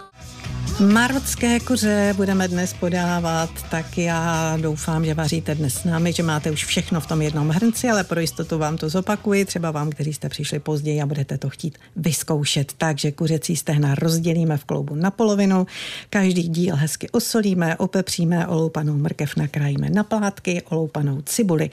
Marocké 0.81 1.61
kuře 1.61 2.15
budeme 2.17 2.49
dnes 2.49 2.75
podávat, 2.75 3.51
tak 3.71 3.99
já 3.99 4.57
doufám, 4.61 5.05
že 5.05 5.15
vaříte 5.15 5.55
dnes 5.55 5.75
s 5.75 5.85
námi, 5.85 6.13
že 6.13 6.23
máte 6.23 6.51
už 6.51 6.65
všechno 6.65 7.01
v 7.01 7.07
tom 7.07 7.23
jednom 7.23 7.49
hrnci, 7.49 7.91
ale 7.91 8.05
pro 8.05 8.21
jistotu 8.21 8.59
vám 8.59 8.77
to 8.77 8.89
zopakuji, 8.89 9.45
třeba 9.45 9.71
vám, 9.71 9.91
kteří 9.91 10.13
jste 10.13 10.29
přišli 10.29 10.59
později 10.59 11.03
a 11.03 11.07
budete 11.07 11.39
to 11.39 11.51
chtít 11.51 11.79
vyzkoušet. 11.97 12.73
Takže 12.79 13.13
kuřecí 13.13 13.57
stehna 13.57 13.95
rozdělíme 13.95 14.57
v 14.57 14.65
kloubu 14.65 14.95
na 14.95 15.11
polovinu, 15.11 15.67
každý 16.11 16.43
díl 16.43 16.77
hezky 16.77 17.11
osolíme, 17.11 17.77
opepříme, 17.77 18.47
oloupanou 18.47 18.95
mrkev 18.95 19.37
nakrájíme 19.37 19.91
na 19.91 20.05
plátky, 20.05 20.63
oloupanou 20.63 21.21
cibuli 21.21 21.71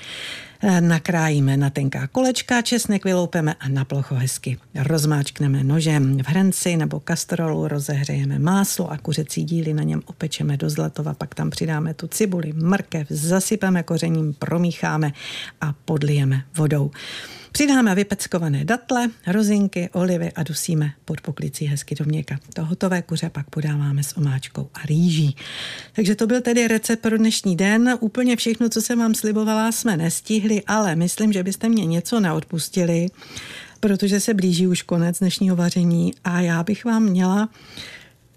nakrájíme 0.80 1.58
na 1.58 1.70
tenká 1.70 2.08
kolečka, 2.08 2.62
česnek 2.62 3.06
vyloupeme 3.06 3.54
a 3.54 3.70
na 3.70 3.86
plocho 3.86 4.16
hezky 4.16 4.58
rozmáčkneme 4.76 5.64
nožem. 5.64 6.18
V 6.18 6.28
hrnci 6.28 6.78
nebo 6.78 7.00
kastrolu 7.00 7.68
rozehřejeme 7.68 8.40
máslo 8.40 8.92
a 8.92 8.98
kuřecí 8.98 9.44
díly 9.44 9.74
na 9.74 9.84
něm 9.84 10.02
opečeme 10.06 10.58
do 10.58 10.70
zlatova, 10.70 11.14
pak 11.14 11.36
tam 11.36 11.50
přidáme 11.50 11.94
tu 11.94 12.08
cibuli, 12.08 12.54
mrkev, 12.54 13.08
zasypeme 13.10 13.84
kořením, 13.84 14.34
promícháme 14.34 15.12
a 15.62 15.74
podlijeme 15.86 16.44
vodou. 16.58 16.92
Přidáme 17.56 17.96
vypeckované 17.96 18.66
datle, 18.66 19.10
rozinky, 19.28 19.90
olivy 19.94 20.32
a 20.32 20.44
dusíme 20.44 20.92
pod 21.06 21.22
poklicí 21.22 21.66
hezky 21.66 21.96
do 21.96 22.06
měka. 22.06 22.40
To 22.54 22.66
hotové 22.66 23.02
kuře 23.02 23.30
pak 23.30 23.50
podáváme 23.50 24.04
s 24.04 24.18
omáčkou 24.18 24.70
a 24.74 24.86
rýží. 24.86 25.36
Takže 25.94 26.16
to 26.16 26.28
byl 26.28 26.42
tedy 26.42 26.68
recept 26.68 27.02
pro 27.02 27.18
dnešní 27.18 27.56
den. 27.56 27.98
Úplně 28.00 28.36
všechno, 28.36 28.70
co 28.70 28.82
jsem 28.82 29.00
vám 29.00 29.16
slibovala, 29.16 29.72
jsme 29.72 29.98
nestihli, 29.98 30.64
ale 30.68 30.96
myslím, 30.96 31.34
že 31.34 31.44
byste 31.44 31.70
mě 31.70 31.86
něco 31.86 32.20
neodpustili, 32.20 33.08
protože 33.80 34.20
se 34.20 34.34
blíží 34.34 34.68
už 34.68 34.82
konec 34.82 35.20
dnešního 35.20 35.56
vaření 35.56 36.14
a 36.24 36.42
já 36.42 36.64
bych 36.64 36.86
vám 36.86 37.04
měla 37.04 37.50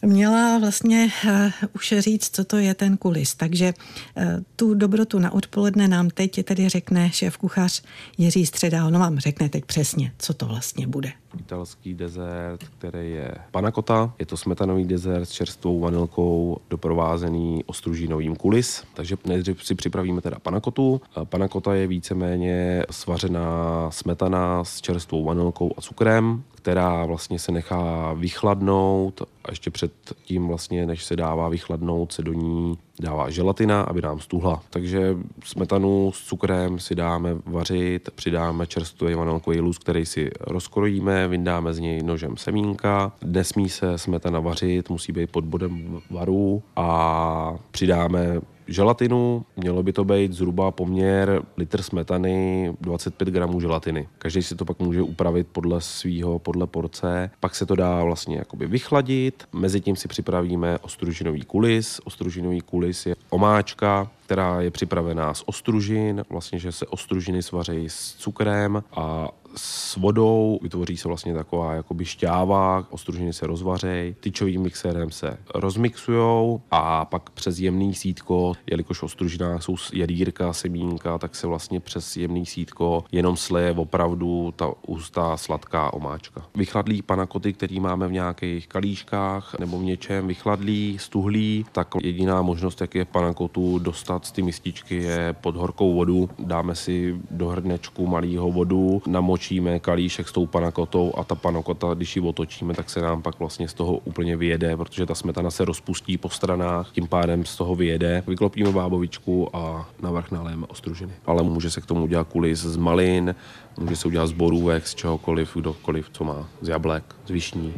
měla 0.02 0.58
vlastně 0.58 1.08
uh, 1.24 1.50
už 1.74 1.94
říct, 1.98 2.36
co 2.36 2.44
to 2.44 2.56
je 2.56 2.74
ten 2.74 2.96
kulis. 2.96 3.34
Takže 3.34 3.74
uh, 4.16 4.24
tu 4.56 4.74
dobrotu 4.74 5.18
na 5.18 5.30
odpoledne 5.30 5.88
nám 5.88 6.10
teď 6.10 6.44
tedy 6.44 6.68
řekne 6.68 7.10
šéf 7.12 7.36
kuchař 7.36 7.82
Jiří 8.18 8.46
Středa. 8.46 8.86
On 8.86 8.98
vám 8.98 9.18
řekne 9.18 9.48
teď 9.48 9.64
přesně, 9.64 10.12
co 10.18 10.34
to 10.34 10.46
vlastně 10.46 10.86
bude. 10.86 11.12
Italský 11.38 11.94
dezert, 11.94 12.64
který 12.78 13.10
je 13.10 13.34
panakota. 13.50 14.12
Je 14.18 14.26
to 14.26 14.36
smetanový 14.36 14.84
dezert 14.84 15.24
s 15.24 15.32
čerstvou 15.32 15.80
vanilkou, 15.80 16.58
doprovázený 16.70 17.64
ostružinovým 17.66 18.36
kulis. 18.36 18.84
Takže 18.94 19.16
nejdřív 19.26 19.64
si 19.64 19.74
připravíme 19.74 20.20
teda 20.20 20.38
panakotu. 20.38 21.00
Panakota 21.24 21.74
je 21.74 21.86
víceméně 21.86 22.82
svařená 22.90 23.90
smetana 23.90 24.64
s 24.64 24.80
čerstvou 24.80 25.24
vanilkou 25.24 25.72
a 25.76 25.80
cukrem 25.80 26.44
která 26.58 27.04
vlastně 27.04 27.38
se 27.38 27.52
nechá 27.52 28.12
vychladnout 28.12 29.22
a 29.44 29.50
ještě 29.50 29.70
před 29.70 29.92
tím 30.24 30.48
vlastně, 30.48 30.86
než 30.86 31.04
se 31.04 31.16
dává 31.16 31.48
vychladnout, 31.48 32.12
se 32.12 32.22
do 32.22 32.32
ní 32.32 32.78
dává 33.00 33.30
želatina, 33.30 33.82
aby 33.82 34.02
nám 34.02 34.20
stuhla. 34.20 34.62
Takže 34.70 35.16
smetanu 35.44 36.12
s 36.14 36.22
cukrem 36.22 36.78
si 36.78 36.94
dáme 36.94 37.36
vařit, 37.46 38.10
přidáme 38.14 38.66
čerstvý 38.66 39.14
vanilkový 39.14 39.60
luz, 39.60 39.78
který 39.78 40.06
si 40.06 40.30
rozkrojíme, 40.40 41.28
vyndáme 41.28 41.74
z 41.74 41.78
něj 41.78 42.02
nožem 42.02 42.36
semínka. 42.36 43.12
Nesmí 43.24 43.68
se 43.68 43.98
smetana 43.98 44.40
vařit, 44.40 44.90
musí 44.90 45.12
být 45.12 45.30
pod 45.30 45.44
bodem 45.44 46.00
varu 46.10 46.62
a 46.76 47.54
přidáme 47.70 48.40
želatinu, 48.68 49.44
mělo 49.56 49.82
by 49.82 49.92
to 49.92 50.04
být 50.04 50.32
zhruba 50.32 50.70
poměr 50.70 51.42
litr 51.56 51.82
smetany, 51.82 52.72
25 52.80 53.28
gramů 53.28 53.60
želatiny. 53.60 54.08
Každý 54.18 54.42
si 54.42 54.56
to 54.56 54.64
pak 54.64 54.78
může 54.78 55.02
upravit 55.02 55.46
podle 55.52 55.80
svého, 55.80 56.38
podle 56.38 56.66
porce. 56.66 57.30
Pak 57.40 57.54
se 57.54 57.66
to 57.66 57.76
dá 57.76 58.04
vlastně 58.04 58.36
jakoby 58.36 58.66
vychladit, 58.66 59.44
mezi 59.52 59.80
tím 59.80 59.96
si 59.96 60.08
připravíme 60.08 60.78
ostružinový 60.78 61.42
kulis. 61.42 62.00
Ostružinový 62.04 62.60
kulis 62.60 63.06
je 63.06 63.16
omáčka, 63.30 64.10
která 64.26 64.60
je 64.60 64.70
připravená 64.70 65.34
z 65.34 65.42
ostružin, 65.46 66.24
vlastně, 66.30 66.58
že 66.58 66.72
se 66.72 66.86
ostružiny 66.86 67.42
svaří 67.42 67.88
s 67.88 68.14
cukrem 68.14 68.82
a 68.92 69.28
s 69.58 69.96
vodou, 69.96 70.58
vytvoří 70.62 70.96
se 70.96 71.08
vlastně 71.08 71.34
taková 71.34 71.74
jakoby 71.74 72.04
šťáva, 72.04 72.86
ostružiny 72.90 73.32
se 73.32 73.46
rozvařejí, 73.46 74.14
tyčovým 74.20 74.62
mixérem 74.62 75.10
se 75.10 75.38
rozmixujou 75.54 76.60
a 76.70 77.04
pak 77.04 77.30
přes 77.30 77.58
jemný 77.58 77.94
sítko, 77.94 78.52
jelikož 78.66 78.98
v 78.98 79.02
ostružinách 79.02 79.62
jsou 79.62 79.76
jadírka, 79.92 80.52
semínka, 80.52 81.18
tak 81.18 81.34
se 81.36 81.46
vlastně 81.46 81.80
přes 81.80 82.16
jemný 82.16 82.46
sítko 82.46 83.04
jenom 83.12 83.36
sleje 83.36 83.72
opravdu 83.72 84.52
ta 84.56 84.72
ústá 84.86 85.36
sladká 85.36 85.92
omáčka. 85.92 86.46
Vychladlý 86.54 87.02
panakoty, 87.02 87.52
který 87.52 87.80
máme 87.80 88.08
v 88.08 88.12
nějakých 88.12 88.68
kalíškách 88.68 89.58
nebo 89.58 89.78
v 89.78 89.82
něčem 89.82 90.26
vychladlý, 90.26 90.96
stuhlý, 90.98 91.66
tak 91.72 91.88
jediná 92.02 92.42
možnost, 92.42 92.80
jak 92.80 92.94
je 92.94 93.04
panakotu 93.04 93.78
dostat 93.78 94.26
z 94.26 94.32
ty 94.32 94.42
mističky 94.42 94.96
je 94.96 95.32
pod 95.40 95.56
horkou 95.56 95.94
vodu. 95.94 96.30
Dáme 96.38 96.74
si 96.74 97.16
do 97.30 97.48
hrnečku 97.48 98.06
malýho 98.06 98.52
vodu, 98.52 99.02
namočíme 99.06 99.47
otočíme 99.48 99.80
kalíšek 99.80 100.28
s 100.28 100.32
tou 100.32 100.46
panakotou 100.46 101.12
a 101.16 101.24
ta 101.24 101.34
panakota, 101.34 101.94
když 101.94 102.16
ji 102.16 102.22
otočíme, 102.22 102.74
tak 102.74 102.90
se 102.90 103.00
nám 103.00 103.22
pak 103.22 103.38
vlastně 103.38 103.68
z 103.68 103.74
toho 103.74 103.96
úplně 103.96 104.36
vyjede, 104.36 104.76
protože 104.76 105.06
ta 105.06 105.14
smetana 105.14 105.50
se 105.50 105.64
rozpustí 105.64 106.18
po 106.18 106.28
stranách, 106.28 106.92
tím 106.92 107.08
pádem 107.08 107.44
z 107.44 107.56
toho 107.56 107.74
vyjede. 107.74 108.22
Vyklopíme 108.26 108.72
bábovičku 108.72 109.56
a 109.56 109.88
navrch 110.02 110.30
naléme 110.30 110.66
ostružiny. 110.66 111.12
Ale 111.26 111.42
může 111.42 111.70
se 111.70 111.80
k 111.80 111.86
tomu 111.86 112.04
udělat 112.04 112.28
kulis 112.28 112.58
z 112.58 112.76
malin, 112.76 113.34
může 113.80 113.96
se 113.96 114.08
udělat 114.08 114.26
z 114.26 114.32
borůvek, 114.32 114.86
z 114.86 114.94
čehokoliv, 114.94 115.56
kdokoliv, 115.56 116.10
co 116.12 116.24
má, 116.24 116.48
z 116.60 116.68
jablek, 116.68 117.04
z 117.26 117.30
višní. 117.30 117.74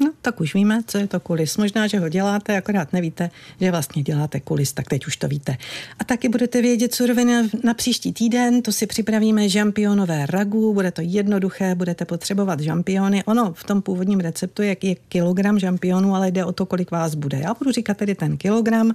No, 0.00 0.12
tak 0.22 0.40
už 0.40 0.54
víme, 0.54 0.80
co 0.86 0.98
je 0.98 1.06
to 1.06 1.20
kulis. 1.20 1.56
Možná, 1.56 1.86
že 1.86 1.98
ho 1.98 2.08
děláte, 2.08 2.56
akorát 2.56 2.92
nevíte, 2.92 3.30
že 3.60 3.70
vlastně 3.70 4.02
děláte 4.02 4.40
kulis, 4.40 4.72
tak 4.72 4.88
teď 4.88 5.06
už 5.06 5.16
to 5.16 5.28
víte. 5.28 5.56
A 5.98 6.04
taky 6.04 6.28
budete 6.28 6.62
vědět 6.62 6.94
suroviny 6.94 7.50
na 7.64 7.74
příští 7.74 8.12
týden, 8.12 8.62
to 8.62 8.72
si 8.72 8.86
připravíme 8.86 9.48
žampionové 9.48 10.26
ragu, 10.26 10.74
bude 10.74 10.90
to 10.90 11.00
jednoduché, 11.04 11.74
budete 11.74 12.04
potřebovat 12.04 12.60
žampiony. 12.60 13.24
Ono 13.24 13.52
v 13.52 13.64
tom 13.64 13.82
původním 13.82 14.20
receptu 14.20 14.62
je, 14.62 14.76
je 14.82 14.94
kilogram 14.94 15.58
žampionů, 15.58 16.14
ale 16.14 16.30
jde 16.30 16.44
o 16.44 16.52
to, 16.52 16.66
kolik 16.66 16.90
vás 16.90 17.14
bude. 17.14 17.38
Já 17.38 17.54
budu 17.54 17.72
říkat 17.72 17.96
tedy 17.96 18.14
ten 18.14 18.36
kilogram, 18.36 18.92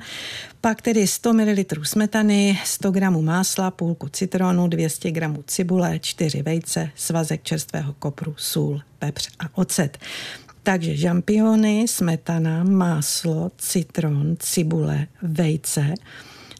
pak 0.61 0.81
tedy 0.81 1.07
100 1.07 1.33
ml 1.33 1.63
smetany, 1.83 2.59
100 2.65 2.91
g 2.91 3.09
másla, 3.09 3.71
půlku 3.71 4.09
citronu, 4.09 4.67
200 4.67 5.11
g 5.11 5.29
cibule, 5.47 5.99
4 5.99 6.41
vejce, 6.41 6.89
svazek 6.95 7.43
čerstvého 7.43 7.93
kopru, 7.93 8.33
sůl, 8.37 8.81
pepř 8.99 9.29
a 9.39 9.57
ocet. 9.57 9.97
Takže 10.63 10.95
žampiony, 10.95 11.87
smetana, 11.87 12.63
máslo, 12.63 13.51
citron, 13.57 14.35
cibule, 14.39 15.07
vejce, 15.21 15.93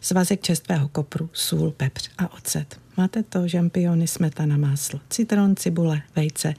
svazek 0.00 0.40
čerstvého 0.40 0.88
kopru, 0.88 1.30
sůl, 1.32 1.70
pepř 1.70 2.10
a 2.18 2.32
ocet. 2.32 2.80
Máte 2.96 3.22
to 3.22 3.48
žampiony, 3.48 4.06
smetana, 4.06 4.56
máslo, 4.56 5.00
citron, 5.10 5.56
cibule, 5.56 6.02
vejce, 6.16 6.54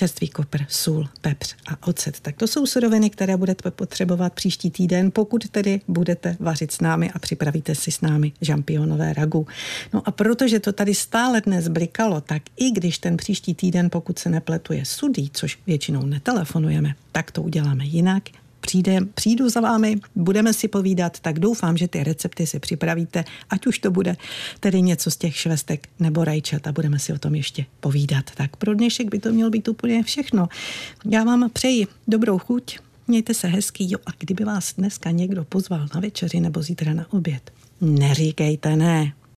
čerstvý 0.00 0.28
kopr, 0.28 0.60
sůl, 0.68 1.08
pepř 1.20 1.54
a 1.68 1.86
ocet. 1.88 2.20
Tak 2.20 2.36
to 2.36 2.46
jsou 2.46 2.66
suroviny, 2.66 3.10
které 3.10 3.36
budete 3.36 3.70
potřebovat 3.70 4.32
příští 4.32 4.70
týden, 4.70 5.10
pokud 5.10 5.48
tedy 5.48 5.80
budete 5.88 6.36
vařit 6.40 6.72
s 6.72 6.80
námi 6.80 7.10
a 7.10 7.18
připravíte 7.18 7.74
si 7.74 7.92
s 7.92 8.00
námi 8.00 8.32
žampionové 8.40 9.12
ragu. 9.12 9.46
No 9.92 10.02
a 10.04 10.10
protože 10.10 10.60
to 10.60 10.72
tady 10.72 10.94
stále 10.94 11.40
dnes 11.40 11.68
blikalo, 11.68 12.20
tak 12.20 12.42
i 12.56 12.70
když 12.70 12.98
ten 12.98 13.16
příští 13.16 13.54
týden, 13.54 13.90
pokud 13.90 14.18
se 14.18 14.30
nepletuje 14.30 14.84
sudí, 14.84 15.30
což 15.32 15.58
většinou 15.66 16.06
netelefonujeme, 16.06 16.94
tak 17.12 17.30
to 17.30 17.42
uděláme 17.42 17.84
jinak 17.84 18.22
přijde, 18.60 18.98
přijdu 19.14 19.48
za 19.48 19.60
vámi, 19.60 19.96
budeme 20.14 20.52
si 20.52 20.68
povídat, 20.68 21.20
tak 21.20 21.38
doufám, 21.38 21.76
že 21.76 21.88
ty 21.88 22.04
recepty 22.04 22.46
si 22.46 22.58
připravíte, 22.58 23.24
ať 23.50 23.66
už 23.66 23.78
to 23.78 23.90
bude 23.90 24.16
tedy 24.60 24.82
něco 24.82 25.10
z 25.10 25.16
těch 25.16 25.36
švestek 25.36 25.88
nebo 25.98 26.24
rajčat 26.24 26.66
a 26.66 26.72
budeme 26.72 26.98
si 26.98 27.12
o 27.12 27.18
tom 27.18 27.34
ještě 27.34 27.66
povídat. 27.80 28.24
Tak 28.34 28.56
pro 28.56 28.74
dnešek 28.74 29.10
by 29.10 29.18
to 29.18 29.32
mělo 29.32 29.50
být 29.50 29.68
úplně 29.68 30.02
všechno. 30.02 30.48
Já 31.04 31.24
vám 31.24 31.50
přeji 31.50 31.86
dobrou 32.08 32.38
chuť, 32.38 32.78
mějte 33.08 33.34
se 33.34 33.48
hezký, 33.48 33.92
jo 33.92 33.98
a 34.06 34.10
kdyby 34.18 34.44
vás 34.44 34.74
dneska 34.74 35.10
někdo 35.10 35.44
pozval 35.44 35.86
na 35.94 36.00
večeři 36.00 36.40
nebo 36.40 36.62
zítra 36.62 36.94
na 36.94 37.06
oběd, 37.12 37.52
neříkejte 37.80 38.76
ne, 38.76 39.12